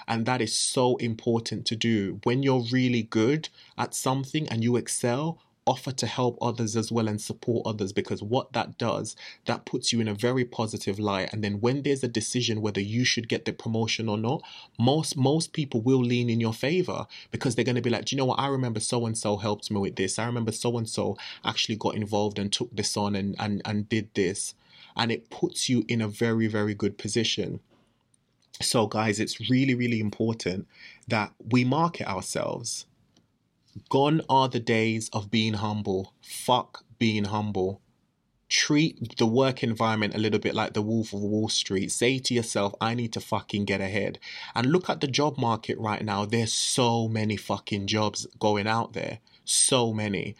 And 0.07 0.25
that 0.25 0.41
is 0.41 0.57
so 0.57 0.95
important 0.97 1.65
to 1.67 1.75
do. 1.75 2.19
When 2.23 2.43
you're 2.43 2.65
really 2.71 3.03
good 3.03 3.49
at 3.77 3.93
something 3.93 4.47
and 4.47 4.63
you 4.63 4.77
excel, 4.77 5.39
offer 5.67 5.91
to 5.91 6.07
help 6.07 6.37
others 6.41 6.75
as 6.75 6.91
well 6.91 7.07
and 7.07 7.21
support 7.21 7.67
others 7.67 7.91
because 7.91 8.23
what 8.23 8.53
that 8.53 8.77
does 8.77 9.15
that 9.45 9.65
puts 9.65 9.91
you 9.91 9.99
in 9.99 10.07
a 10.07 10.13
very 10.13 10.45
positive 10.45 10.97
light. 10.97 11.31
And 11.33 11.43
then 11.43 11.59
when 11.59 11.83
there's 11.83 12.03
a 12.03 12.07
decision 12.07 12.61
whether 12.61 12.79
you 12.79 13.03
should 13.03 13.27
get 13.27 13.43
the 13.45 13.51
promotion 13.51 14.07
or 14.07 14.17
not 14.17 14.41
most 14.79 15.17
most 15.17 15.51
people 15.51 15.81
will 15.81 15.99
lean 15.99 16.29
in 16.29 16.39
your 16.39 16.53
favor 16.53 17.05
because 17.31 17.55
they're 17.55 17.65
going 17.65 17.75
to 17.75 17.81
be 17.81 17.89
like 17.89 18.05
do 18.05 18.15
you 18.15 18.17
know 18.17 18.25
what? 18.25 18.39
I 18.39 18.47
remember 18.47 18.79
so 18.79 19.05
and 19.05 19.17
so 19.17 19.35
helped 19.37 19.69
me 19.69 19.79
with 19.79 19.97
this. 19.97 20.17
I 20.17 20.25
remember 20.25 20.53
so 20.53 20.77
and 20.77 20.87
so 20.87 21.17
actually 21.43 21.75
got 21.75 21.95
involved 21.95 22.39
and 22.39 22.51
took 22.51 22.73
this 22.73 22.95
on 22.95 23.15
and 23.15 23.35
and 23.37 23.61
and 23.65 23.89
did 23.89 24.13
this. 24.13 24.55
And 24.95 25.11
it 25.11 25.29
puts 25.29 25.67
you 25.69 25.83
in 25.89 26.01
a 26.01 26.07
very 26.07 26.47
very 26.47 26.73
good 26.73 26.97
position 26.97 27.59
so, 28.59 28.87
guys, 28.87 29.19
it's 29.19 29.49
really, 29.49 29.75
really 29.75 29.99
important 29.99 30.67
that 31.07 31.33
we 31.51 31.63
market 31.63 32.07
ourselves. 32.07 32.85
Gone 33.89 34.21
are 34.27 34.49
the 34.49 34.59
days 34.59 35.09
of 35.13 35.29
being 35.29 35.53
humble. 35.53 36.13
Fuck 36.21 36.83
being 36.97 37.25
humble. 37.25 37.81
Treat 38.49 39.17
the 39.17 39.27
work 39.27 39.61
environment 39.61 40.15
a 40.15 40.19
little 40.19 40.39
bit 40.39 40.55
like 40.55 40.73
the 40.73 40.81
Wolf 40.81 41.13
of 41.13 41.21
Wall 41.21 41.49
Street. 41.49 41.91
Say 41.91 42.17
to 42.19 42.33
yourself, 42.33 42.73
I 42.81 42.95
need 42.95 43.13
to 43.13 43.19
fucking 43.19 43.65
get 43.65 43.81
ahead. 43.81 44.19
And 44.55 44.71
look 44.71 44.89
at 44.89 45.01
the 45.01 45.07
job 45.07 45.37
market 45.37 45.77
right 45.77 46.03
now. 46.03 46.25
There's 46.25 46.53
so 46.53 47.07
many 47.07 47.35
fucking 47.37 47.87
jobs 47.87 48.25
going 48.39 48.65
out 48.65 48.93
there. 48.93 49.19
So 49.45 49.93
many. 49.93 50.35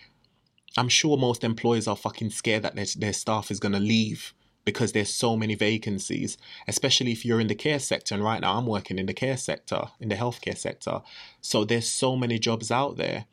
I'm 0.78 0.90
sure 0.90 1.18
most 1.18 1.44
employers 1.44 1.88
are 1.88 1.96
fucking 1.96 2.32
scared 2.32 2.64
that 2.64 2.76
their, 2.76 2.86
their 2.96 3.14
staff 3.14 3.52
is 3.52 3.60
going 3.60 3.74
to 3.74 3.80
leave 3.80 4.34
because 4.68 4.92
there's 4.92 5.14
so 5.14 5.38
many 5.38 5.56
vacancies, 5.56 6.38
especially 6.68 7.14
if 7.14 7.24
you're 7.24 7.40
in 7.40 7.48
the 7.48 7.56
care 7.56 7.80
sector. 7.80 8.14
And 8.14 8.22
right 8.22 8.42
now 8.42 8.58
I'm 8.58 8.66
working 8.66 9.00
in 9.00 9.06
the 9.06 9.14
care 9.14 9.38
sector, 9.38 9.84
in 10.02 10.10
the 10.10 10.16
healthcare 10.16 10.58
sector. 10.58 11.00
So 11.40 11.64
there's 11.64 11.88
so 11.88 12.18
many 12.18 12.38
jobs 12.38 12.70
out 12.70 12.98
there. 12.98 13.28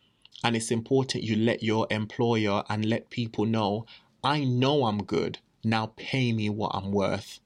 And 0.44 0.54
it's 0.54 0.70
important 0.70 1.24
you 1.24 1.34
let 1.34 1.60
your 1.60 1.88
employer 1.90 2.62
and 2.68 2.84
let 2.84 3.10
people 3.10 3.46
know, 3.46 3.84
I 4.22 4.44
know 4.44 4.86
I'm 4.86 5.02
good. 5.02 5.38
Now 5.64 5.92
pay 5.96 6.32
me 6.32 6.50
what 6.50 6.70
I'm 6.72 6.92
worth. 6.92 7.40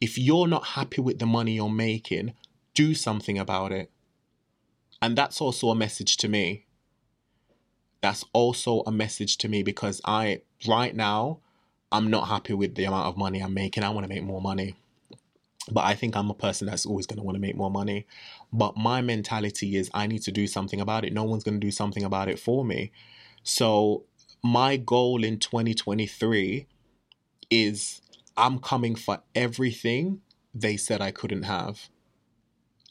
If 0.00 0.16
you're 0.16 0.48
not 0.48 0.68
happy 0.68 1.02
with 1.02 1.18
the 1.18 1.26
money 1.26 1.56
you're 1.56 1.68
making, 1.68 2.32
do 2.72 2.94
something 2.94 3.36
about 3.36 3.72
it. 3.72 3.90
And 5.02 5.18
that's 5.18 5.38
also 5.38 5.68
a 5.68 5.74
message 5.74 6.16
to 6.16 6.28
me. 6.28 6.64
That's 8.00 8.24
also 8.32 8.82
a 8.86 8.90
message 8.90 9.36
to 9.36 9.50
me 9.50 9.62
because 9.62 10.00
I, 10.06 10.40
right 10.66 10.96
now, 10.96 11.40
I'm 11.92 12.10
not 12.10 12.28
happy 12.28 12.54
with 12.54 12.74
the 12.74 12.84
amount 12.84 13.06
of 13.06 13.16
money 13.16 13.40
I'm 13.40 13.54
making. 13.54 13.84
I 13.84 13.90
want 13.90 14.04
to 14.04 14.08
make 14.08 14.24
more 14.24 14.40
money. 14.40 14.74
But 15.70 15.84
I 15.84 15.94
think 15.94 16.16
I'm 16.16 16.30
a 16.30 16.34
person 16.34 16.66
that's 16.66 16.86
always 16.86 17.06
going 17.06 17.18
to 17.18 17.22
want 17.22 17.36
to 17.36 17.40
make 17.40 17.54
more 17.54 17.70
money. 17.70 18.06
But 18.52 18.76
my 18.76 19.00
mentality 19.00 19.76
is 19.76 19.90
I 19.94 20.06
need 20.06 20.22
to 20.22 20.32
do 20.32 20.46
something 20.46 20.80
about 20.80 21.04
it. 21.04 21.12
No 21.12 21.24
one's 21.24 21.44
going 21.44 21.60
to 21.60 21.66
do 21.66 21.70
something 21.70 22.02
about 22.02 22.28
it 22.28 22.38
for 22.38 22.64
me. 22.64 22.90
So 23.44 24.04
my 24.42 24.76
goal 24.76 25.22
in 25.22 25.38
2023 25.38 26.66
is 27.50 28.00
I'm 28.36 28.58
coming 28.58 28.96
for 28.96 29.22
everything 29.34 30.22
they 30.54 30.76
said 30.76 31.00
I 31.00 31.10
couldn't 31.10 31.44
have. 31.44 31.88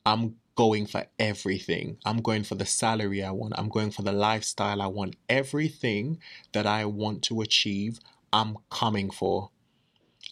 I'm 0.05 0.35
going 0.55 0.85
for 0.85 1.05
everything. 1.19 1.97
I'm 2.05 2.21
going 2.21 2.43
for 2.43 2.55
the 2.55 2.65
salary 2.65 3.23
I 3.23 3.31
want. 3.31 3.53
I'm 3.57 3.69
going 3.69 3.91
for 3.91 4.01
the 4.01 4.11
lifestyle 4.11 4.81
I 4.81 4.87
want. 4.87 5.15
Everything 5.29 6.19
that 6.53 6.65
I 6.65 6.85
want 6.85 7.23
to 7.23 7.41
achieve, 7.41 7.99
I'm 8.33 8.57
coming 8.69 9.09
for. 9.09 9.49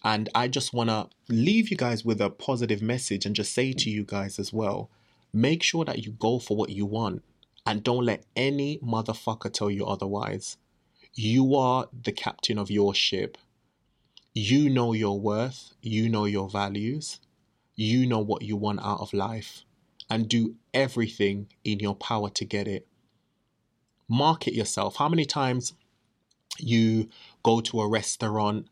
And 0.02 0.28
I 0.34 0.48
just 0.48 0.72
want 0.72 0.90
to 0.90 1.08
leave 1.28 1.70
you 1.70 1.76
guys 1.76 2.04
with 2.04 2.20
a 2.20 2.30
positive 2.30 2.80
message 2.80 3.26
and 3.26 3.34
just 3.34 3.52
say 3.52 3.72
to 3.72 3.90
you 3.90 4.04
guys 4.04 4.38
as 4.38 4.52
well 4.52 4.90
make 5.32 5.62
sure 5.62 5.84
that 5.84 6.04
you 6.04 6.12
go 6.12 6.38
for 6.38 6.56
what 6.56 6.70
you 6.70 6.86
want 6.86 7.22
and 7.66 7.82
don't 7.82 8.04
let 8.04 8.24
any 8.34 8.78
motherfucker 8.78 9.52
tell 9.52 9.70
you 9.70 9.86
otherwise. 9.86 10.56
You 11.14 11.54
are 11.54 11.88
the 12.02 12.12
captain 12.12 12.58
of 12.58 12.70
your 12.70 12.94
ship. 12.94 13.36
You 14.34 14.70
know 14.70 14.92
your 14.92 15.18
worth, 15.18 15.74
you 15.82 16.08
know 16.08 16.24
your 16.24 16.48
values, 16.48 17.20
you 17.74 18.06
know 18.06 18.20
what 18.20 18.42
you 18.42 18.56
want 18.56 18.80
out 18.80 19.00
of 19.00 19.12
life, 19.12 19.64
and 20.08 20.28
do 20.28 20.54
everything 20.72 21.48
in 21.64 21.80
your 21.80 21.96
power 21.96 22.30
to 22.30 22.44
get 22.44 22.68
it. 22.68 22.86
Market 24.08 24.54
yourself. 24.54 24.96
How 24.96 25.08
many 25.08 25.24
times 25.24 25.74
you 26.58 27.08
go 27.42 27.60
to 27.60 27.80
a 27.80 27.88
restaurant 27.88 28.66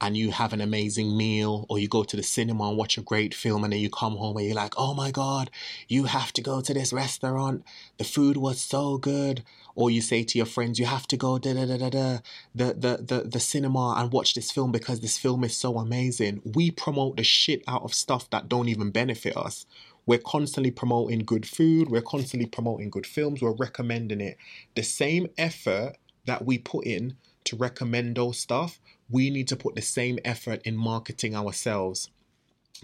and 0.00 0.16
you 0.16 0.30
have 0.32 0.52
an 0.52 0.60
amazing 0.60 1.16
meal 1.16 1.66
or 1.68 1.78
you 1.78 1.88
go 1.88 2.04
to 2.04 2.16
the 2.16 2.22
cinema 2.22 2.68
and 2.68 2.76
watch 2.76 2.98
a 2.98 3.02
great 3.02 3.32
film 3.32 3.64
and 3.64 3.72
then 3.72 3.80
you 3.80 3.88
come 3.88 4.16
home 4.16 4.36
and 4.36 4.46
you're 4.46 4.54
like, 4.54 4.74
oh 4.76 4.92
my 4.92 5.10
God, 5.10 5.50
you 5.88 6.04
have 6.04 6.32
to 6.34 6.42
go 6.42 6.60
to 6.60 6.74
this 6.74 6.92
restaurant. 6.92 7.64
The 7.96 8.04
food 8.04 8.36
was 8.36 8.60
so 8.60 8.98
good. 8.98 9.44
Or 9.76 9.90
you 9.90 10.00
say 10.00 10.22
to 10.22 10.38
your 10.38 10.46
friends, 10.46 10.78
you 10.78 10.86
have 10.86 11.06
to 11.08 11.16
go 11.16 11.38
da 11.38 11.54
da 11.54 11.64
da 11.66 11.76
da 11.76 11.90
da 11.90 12.18
the, 12.54 12.74
the, 12.74 12.96
the, 13.02 13.28
the 13.28 13.40
cinema 13.40 13.94
and 13.96 14.12
watch 14.12 14.34
this 14.34 14.50
film 14.50 14.72
because 14.72 15.00
this 15.00 15.18
film 15.18 15.42
is 15.42 15.56
so 15.56 15.78
amazing. 15.78 16.42
We 16.44 16.70
promote 16.70 17.16
the 17.16 17.24
shit 17.24 17.62
out 17.66 17.82
of 17.82 17.94
stuff 17.94 18.28
that 18.30 18.48
don't 18.48 18.68
even 18.68 18.90
benefit 18.90 19.36
us. 19.36 19.64
We're 20.06 20.18
constantly 20.18 20.70
promoting 20.70 21.20
good 21.20 21.48
food, 21.48 21.88
we're 21.88 22.02
constantly 22.02 22.46
promoting 22.46 22.90
good 22.90 23.06
films, 23.06 23.40
we're 23.40 23.56
recommending 23.56 24.20
it. 24.20 24.36
The 24.74 24.82
same 24.82 25.28
effort 25.38 25.96
that 26.26 26.44
we 26.44 26.58
put 26.58 26.84
in 26.86 27.16
to 27.44 27.56
recommend 27.56 28.16
those 28.16 28.38
stuff, 28.38 28.80
we 29.10 29.30
need 29.30 29.48
to 29.48 29.56
put 29.56 29.74
the 29.74 29.82
same 29.82 30.18
effort 30.24 30.62
in 30.64 30.76
marketing 30.76 31.34
ourselves. 31.34 32.10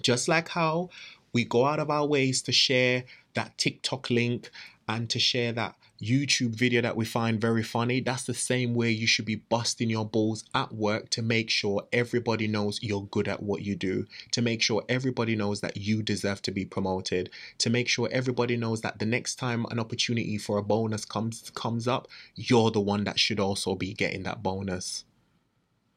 Just 0.03 0.29
like 0.29 0.49
how 0.49 0.91
we 1.33 1.45
go 1.45 1.65
out 1.65 1.79
of 1.79 1.91
our 1.91 2.07
ways 2.07 2.43
to 2.43 2.53
share 2.53 3.05
that 3.35 3.57
TikTok 3.59 4.11
link 4.11 4.51
and 4.89 5.09
to 5.11 5.19
share 5.19 5.53
that 5.53 5.75
YouTube 6.03 6.55
video 6.55 6.81
that 6.81 6.97
we 6.97 7.05
find 7.05 7.41
very 7.41 7.63
funny, 7.63 8.01
that's 8.01 8.25
the 8.25 8.35
same 8.35 8.75
way 8.75 8.91
you 8.91 9.07
should 9.07 9.27
be 9.27 9.37
busting 9.37 9.91
your 9.91 10.07
balls 10.07 10.45
at 10.55 10.73
work 10.73 11.11
to 11.11 11.23
make 11.23 11.51
sure 11.51 11.87
everybody 11.93 12.49
knows 12.49 12.83
you're 12.83 13.07
good 13.11 13.29
at 13.29 13.43
what 13.43 13.63
you 13.63 13.77
do, 13.77 14.07
to 14.33 14.41
make 14.41 14.63
sure 14.63 14.83
everybody 14.89 15.37
knows 15.37 15.61
that 15.61 15.77
you 15.77 16.03
deserve 16.03 16.41
to 16.43 16.51
be 16.51 16.65
promoted, 16.65 17.29
to 17.59 17.69
make 17.69 17.89
sure 17.89 18.09
everybody 18.11 18.57
knows 18.57 18.81
that 18.81 18.99
the 18.99 19.07
next 19.07 19.37
time 19.37 19.67
an 19.71 19.79
opportunity 19.79 20.39
for 20.39 20.57
a 20.57 20.63
bonus 20.63 21.05
comes 21.05 21.51
comes 21.55 21.87
up, 21.87 22.09
you're 22.35 22.71
the 22.71 22.81
one 22.81 23.05
that 23.05 23.19
should 23.19 23.41
also 23.41 23.75
be 23.75 23.93
getting 23.93 24.23
that 24.23 24.43
bonus. 24.43 25.05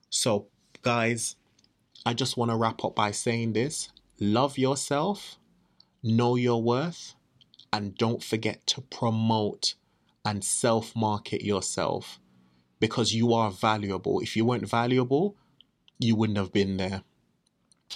So, 0.10 0.48
guys, 0.82 1.38
I 2.06 2.14
just 2.14 2.36
want 2.36 2.52
to 2.52 2.58
wrap 2.58 2.84
up 2.84 2.96
by 2.96 3.12
saying 3.12 3.54
this. 3.54 3.90
Love 4.20 4.58
yourself, 4.58 5.38
know 6.04 6.36
your 6.36 6.62
worth, 6.62 7.16
and 7.72 7.98
don't 7.98 8.22
forget 8.22 8.68
to 8.68 8.82
promote 8.82 9.76
and 10.26 10.44
self 10.44 10.96
market 10.96 11.44
yourself 11.44 12.20
because 12.80 13.14
you 13.14 13.34
are 13.34 13.52
valuable. 13.52 14.20
If 14.20 14.36
you 14.36 14.46
weren't 14.46 14.68
valuable, 14.68 15.36
you 16.00 16.16
wouldn't 16.16 16.38
have 16.38 16.52
been 16.52 16.78
there. 16.78 17.04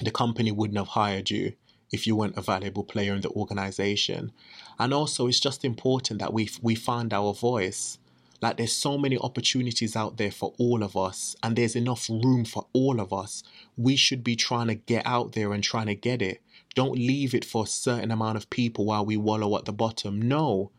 The 0.01 0.11
company 0.11 0.51
wouldn't 0.51 0.77
have 0.77 0.89
hired 0.89 1.29
you 1.29 1.53
if 1.91 2.05
you 2.05 2.15
weren't 2.15 2.37
a 2.37 2.41
valuable 2.41 2.83
player 2.83 3.13
in 3.13 3.21
the 3.21 3.29
organization. 3.29 4.31
And 4.77 4.93
also, 4.93 5.27
it's 5.27 5.39
just 5.39 5.65
important 5.65 6.19
that 6.19 6.33
we 6.33 6.49
we 6.61 6.75
find 6.75 7.13
our 7.13 7.33
voice. 7.33 7.97
Like 8.39 8.57
there's 8.57 8.73
so 8.73 8.97
many 8.99 9.17
opportunities 9.17 9.95
out 9.95 10.17
there 10.17 10.31
for 10.31 10.53
all 10.59 10.83
of 10.83 10.95
us, 10.95 11.35
and 11.41 11.55
there's 11.55 11.75
enough 11.75 12.07
room 12.09 12.45
for 12.45 12.67
all 12.73 12.99
of 12.99 13.11
us. 13.11 13.41
We 13.75 13.95
should 13.95 14.23
be 14.23 14.35
trying 14.35 14.67
to 14.67 14.75
get 14.75 15.05
out 15.05 15.31
there 15.31 15.53
and 15.53 15.63
trying 15.63 15.87
to 15.87 15.95
get 15.95 16.21
it. 16.21 16.41
Don't 16.75 16.99
leave 16.99 17.33
it 17.33 17.43
for 17.43 17.63
a 17.63 17.67
certain 17.67 18.11
amount 18.11 18.37
of 18.37 18.49
people 18.51 18.85
while 18.85 19.05
we 19.05 19.17
wallow 19.17 19.57
at 19.57 19.65
the 19.65 19.73
bottom. 19.73 20.21
No, 20.21 20.71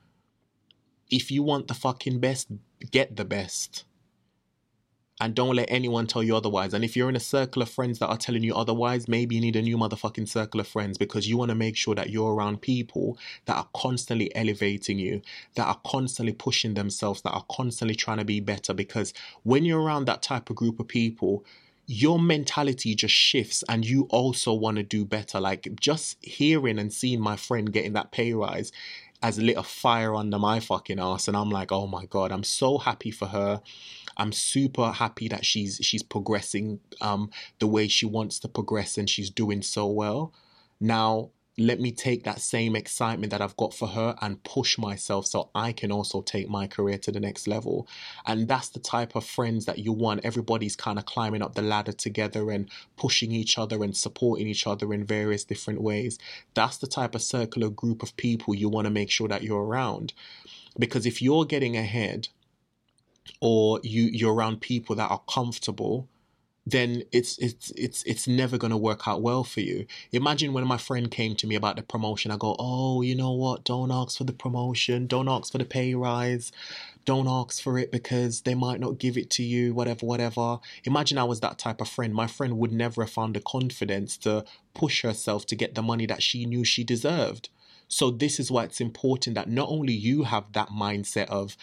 if 1.10 1.30
you 1.30 1.42
want 1.42 1.68
the 1.68 1.74
fucking 1.74 2.20
best, 2.20 2.48
get 2.90 3.16
the 3.16 3.24
best. 3.24 3.84
And 5.20 5.34
don't 5.34 5.56
let 5.56 5.68
anyone 5.68 6.06
tell 6.06 6.22
you 6.22 6.36
otherwise. 6.36 6.72
And 6.74 6.84
if 6.84 6.96
you're 6.96 7.08
in 7.08 7.16
a 7.16 7.20
circle 7.20 7.60
of 7.60 7.68
friends 7.68 7.98
that 7.98 8.06
are 8.06 8.16
telling 8.16 8.44
you 8.44 8.54
otherwise, 8.54 9.08
maybe 9.08 9.34
you 9.34 9.40
need 9.40 9.56
a 9.56 9.62
new 9.62 9.76
motherfucking 9.76 10.28
circle 10.28 10.60
of 10.60 10.68
friends 10.68 10.96
because 10.96 11.28
you 11.28 11.36
want 11.36 11.48
to 11.48 11.56
make 11.56 11.76
sure 11.76 11.96
that 11.96 12.10
you're 12.10 12.32
around 12.32 12.62
people 12.62 13.18
that 13.46 13.56
are 13.56 13.68
constantly 13.74 14.34
elevating 14.36 14.96
you, 15.00 15.20
that 15.56 15.66
are 15.66 15.80
constantly 15.84 16.32
pushing 16.32 16.74
themselves, 16.74 17.22
that 17.22 17.32
are 17.32 17.44
constantly 17.50 17.96
trying 17.96 18.18
to 18.18 18.24
be 18.24 18.38
better. 18.38 18.72
Because 18.72 19.12
when 19.42 19.64
you're 19.64 19.82
around 19.82 20.04
that 20.04 20.22
type 20.22 20.50
of 20.50 20.56
group 20.56 20.78
of 20.78 20.86
people, 20.86 21.44
your 21.90 22.20
mentality 22.20 22.94
just 22.94 23.14
shifts 23.14 23.64
and 23.66 23.84
you 23.84 24.02
also 24.10 24.52
want 24.52 24.76
to 24.76 24.82
do 24.84 25.04
better. 25.04 25.40
Like 25.40 25.68
just 25.80 26.22
hearing 26.22 26.78
and 26.78 26.92
seeing 26.92 27.20
my 27.20 27.34
friend 27.34 27.72
getting 27.72 27.94
that 27.94 28.12
pay 28.12 28.34
rise, 28.34 28.70
has 29.22 29.38
lit 29.38 29.56
a 29.56 29.62
fire 29.62 30.14
under 30.14 30.38
my 30.38 30.60
fucking 30.60 31.00
ass 31.00 31.28
and 31.28 31.36
I'm 31.36 31.50
like, 31.50 31.72
oh 31.72 31.86
my 31.86 32.06
god, 32.06 32.32
I'm 32.32 32.44
so 32.44 32.78
happy 32.78 33.10
for 33.10 33.26
her. 33.26 33.60
I'm 34.16 34.32
super 34.32 34.92
happy 34.92 35.28
that 35.28 35.44
she's 35.44 35.78
she's 35.82 36.02
progressing 36.02 36.80
um 37.00 37.30
the 37.58 37.66
way 37.66 37.88
she 37.88 38.06
wants 38.06 38.38
to 38.40 38.48
progress 38.48 38.98
and 38.98 39.08
she's 39.08 39.30
doing 39.30 39.62
so 39.62 39.86
well. 39.86 40.32
Now 40.80 41.30
let 41.58 41.80
me 41.80 41.90
take 41.90 42.22
that 42.22 42.40
same 42.40 42.76
excitement 42.76 43.32
that 43.32 43.40
I've 43.42 43.56
got 43.56 43.74
for 43.74 43.88
her 43.88 44.14
and 44.22 44.42
push 44.44 44.78
myself 44.78 45.26
so 45.26 45.50
I 45.54 45.72
can 45.72 45.90
also 45.90 46.22
take 46.22 46.48
my 46.48 46.68
career 46.68 46.98
to 46.98 47.10
the 47.10 47.18
next 47.18 47.48
level. 47.48 47.88
And 48.26 48.46
that's 48.46 48.68
the 48.68 48.78
type 48.78 49.16
of 49.16 49.24
friends 49.24 49.64
that 49.66 49.78
you 49.78 49.92
want. 49.92 50.24
Everybody's 50.24 50.76
kind 50.76 50.98
of 50.98 51.06
climbing 51.06 51.42
up 51.42 51.54
the 51.54 51.62
ladder 51.62 51.92
together 51.92 52.50
and 52.50 52.70
pushing 52.96 53.32
each 53.32 53.58
other 53.58 53.82
and 53.82 53.96
supporting 53.96 54.46
each 54.46 54.66
other 54.66 54.94
in 54.94 55.04
various 55.04 55.42
different 55.42 55.82
ways. 55.82 56.18
That's 56.54 56.78
the 56.78 56.86
type 56.86 57.16
of 57.16 57.22
circular 57.22 57.70
group 57.70 58.04
of 58.04 58.16
people 58.16 58.54
you 58.54 58.68
want 58.68 58.86
to 58.86 58.92
make 58.92 59.10
sure 59.10 59.28
that 59.28 59.42
you're 59.42 59.64
around. 59.64 60.12
Because 60.78 61.06
if 61.06 61.20
you're 61.20 61.44
getting 61.44 61.76
ahead 61.76 62.28
or 63.40 63.80
you, 63.82 64.04
you're 64.04 64.34
around 64.34 64.60
people 64.60 64.94
that 64.94 65.10
are 65.10 65.22
comfortable, 65.28 66.08
then 66.70 67.02
it's 67.12 67.38
it's 67.38 67.70
it's 67.76 68.02
it's 68.04 68.26
never 68.26 68.58
going 68.58 68.70
to 68.70 68.76
work 68.76 69.06
out 69.06 69.22
well 69.22 69.44
for 69.44 69.60
you. 69.60 69.86
Imagine 70.12 70.52
when 70.52 70.66
my 70.66 70.76
friend 70.76 71.10
came 71.10 71.34
to 71.36 71.46
me 71.46 71.54
about 71.54 71.76
the 71.76 71.82
promotion, 71.82 72.30
I 72.30 72.36
go, 72.36 72.56
"Oh, 72.58 73.02
you 73.02 73.14
know 73.14 73.32
what? 73.32 73.64
Don't 73.64 73.90
ask 73.90 74.18
for 74.18 74.24
the 74.24 74.32
promotion. 74.32 75.06
Don't 75.06 75.28
ask 75.28 75.52
for 75.52 75.58
the 75.58 75.64
pay 75.64 75.94
rise. 75.94 76.52
Don't 77.04 77.28
ask 77.28 77.62
for 77.62 77.78
it 77.78 77.90
because 77.90 78.42
they 78.42 78.54
might 78.54 78.80
not 78.80 78.98
give 78.98 79.16
it 79.16 79.30
to 79.30 79.42
you, 79.42 79.74
whatever, 79.74 80.04
whatever." 80.06 80.58
Imagine 80.84 81.18
I 81.18 81.24
was 81.24 81.40
that 81.40 81.58
type 81.58 81.80
of 81.80 81.88
friend. 81.88 82.14
My 82.14 82.26
friend 82.26 82.58
would 82.58 82.72
never 82.72 83.02
have 83.02 83.12
found 83.12 83.34
the 83.34 83.40
confidence 83.40 84.16
to 84.18 84.44
push 84.74 85.02
herself 85.02 85.46
to 85.46 85.56
get 85.56 85.74
the 85.74 85.82
money 85.82 86.06
that 86.06 86.22
she 86.22 86.44
knew 86.44 86.64
she 86.64 86.84
deserved. 86.84 87.50
So 87.88 88.10
this 88.10 88.38
is 88.38 88.50
why 88.50 88.64
it's 88.64 88.80
important 88.80 89.34
that 89.34 89.48
not 89.48 89.68
only 89.70 89.94
you 89.94 90.24
have 90.24 90.52
that 90.52 90.68
mindset 90.68 91.28
of 91.28 91.56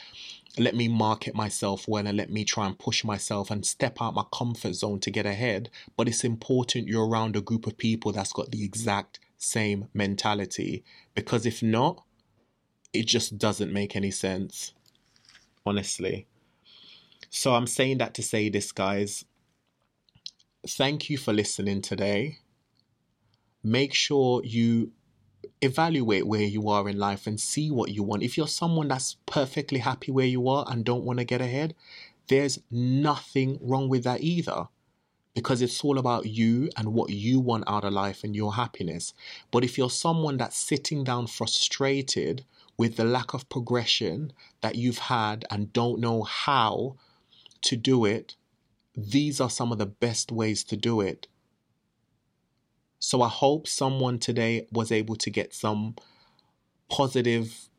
let 0.57 0.75
me 0.75 0.87
market 0.87 1.35
myself 1.35 1.87
well 1.87 2.07
and 2.07 2.17
let 2.17 2.31
me 2.31 2.45
try 2.45 2.65
and 2.65 2.79
push 2.79 3.03
myself 3.03 3.51
and 3.51 3.65
step 3.65 4.01
out 4.01 4.13
my 4.13 4.23
comfort 4.33 4.73
zone 4.73 4.99
to 5.01 5.11
get 5.11 5.25
ahead. 5.25 5.69
But 5.97 6.07
it's 6.07 6.23
important 6.23 6.87
you're 6.87 7.07
around 7.07 7.35
a 7.35 7.41
group 7.41 7.67
of 7.67 7.77
people 7.77 8.11
that's 8.11 8.33
got 8.33 8.51
the 8.51 8.63
exact 8.63 9.19
same 9.37 9.89
mentality 9.93 10.83
because 11.13 11.45
if 11.45 11.61
not, 11.61 12.03
it 12.93 13.05
just 13.05 13.37
doesn't 13.37 13.73
make 13.73 13.95
any 13.95 14.11
sense. 14.11 14.73
Honestly. 15.65 16.27
So 17.29 17.53
I'm 17.53 17.67
saying 17.67 17.97
that 17.97 18.13
to 18.15 18.23
say 18.23 18.49
this, 18.49 18.71
guys. 18.71 19.25
Thank 20.65 21.09
you 21.09 21.17
for 21.17 21.33
listening 21.33 21.81
today. 21.81 22.39
Make 23.61 23.93
sure 23.93 24.41
you 24.43 24.91
evaluate 25.61 26.27
where 26.27 26.41
you 26.41 26.69
are 26.69 26.87
in 26.89 26.97
life 26.97 27.27
and 27.27 27.39
see 27.39 27.71
what 27.71 27.91
you 27.91 28.03
want. 28.03 28.23
If 28.23 28.37
you're 28.37 28.47
someone 28.47 28.87
that's 28.87 29.17
perfectly 29.25 29.79
happy 29.79 30.11
where 30.11 30.25
you 30.25 30.47
are 30.47 30.65
and 30.69 30.83
don't 30.85 31.03
want 31.03 31.19
to 31.19 31.25
get 31.25 31.41
ahead, 31.41 31.75
there's 32.27 32.59
nothing 32.71 33.59
wrong 33.61 33.89
with 33.89 34.03
that 34.03 34.21
either. 34.21 34.67
Because 35.33 35.61
it's 35.61 35.83
all 35.83 35.97
about 35.97 36.27
you 36.27 36.69
and 36.77 36.93
what 36.93 37.09
you 37.09 37.41
want 37.41 37.65
out 37.67 37.83
of 37.83 37.91
life 37.91 38.23
and 38.23 38.33
your 38.33 38.53
happiness. 38.53 39.13
But 39.51 39.65
if 39.65 39.77
you're 39.77 39.89
someone 39.89 40.37
that's 40.37 40.57
sitting 40.57 41.03
down 41.03 41.27
frustrated 41.27 42.45
with 42.77 42.95
the 42.95 43.03
lack 43.03 43.33
of 43.33 43.49
progression 43.49 44.31
that 44.61 44.75
you've 44.75 44.97
had 44.97 45.45
and 45.51 45.73
don't 45.73 45.99
know 45.99 46.23
how 46.23 46.95
to 47.63 47.75
do 47.75 48.05
it, 48.05 48.37
these 48.95 49.41
are 49.41 49.49
some 49.49 49.73
of 49.73 49.77
the 49.77 49.85
best 49.85 50.31
ways 50.31 50.63
to 50.63 50.77
do 50.77 51.01
it. 51.01 51.27
So 53.05 53.21
I 53.21 53.29
hope 53.29 53.67
someone 53.67 54.17
today 54.17 54.65
was 54.71 54.91
able 54.91 55.15
to 55.17 55.29
get 55.29 55.53
some 55.53 55.95
positive 56.89 57.69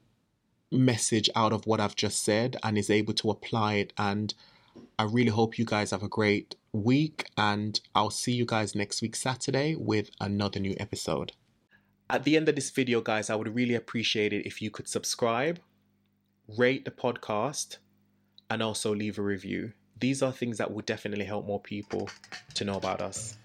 message 0.70 1.28
out 1.34 1.52
of 1.52 1.66
what 1.66 1.80
I've 1.80 1.96
just 1.96 2.22
said 2.22 2.56
and 2.62 2.78
is 2.78 2.90
able 2.90 3.12
to 3.14 3.30
apply 3.30 3.74
it. 3.74 3.92
And 3.98 4.32
I 5.00 5.02
really 5.02 5.30
hope 5.30 5.58
you 5.58 5.64
guys 5.64 5.90
have 5.90 6.04
a 6.04 6.08
great 6.08 6.54
week. 6.72 7.26
And 7.36 7.80
I'll 7.92 8.12
see 8.12 8.34
you 8.34 8.46
guys 8.46 8.76
next 8.76 9.02
week, 9.02 9.16
Saturday, 9.16 9.74
with 9.74 10.10
another 10.20 10.60
new 10.60 10.76
episode. 10.78 11.32
At 12.08 12.22
the 12.22 12.36
end 12.36 12.48
of 12.48 12.54
this 12.54 12.70
video, 12.70 13.00
guys, 13.00 13.28
I 13.28 13.34
would 13.34 13.52
really 13.52 13.74
appreciate 13.74 14.32
it 14.32 14.46
if 14.46 14.62
you 14.62 14.70
could 14.70 14.86
subscribe, 14.86 15.58
rate 16.56 16.84
the 16.84 16.92
podcast, 16.92 17.78
and 18.48 18.62
also 18.62 18.94
leave 18.94 19.18
a 19.18 19.22
review. 19.22 19.72
These 19.98 20.22
are 20.22 20.30
things 20.30 20.58
that 20.58 20.72
will 20.72 20.82
definitely 20.82 21.24
help 21.24 21.48
more 21.48 21.60
people 21.60 22.08
to 22.54 22.64
know 22.64 22.76
about 22.76 23.02
us. 23.02 23.36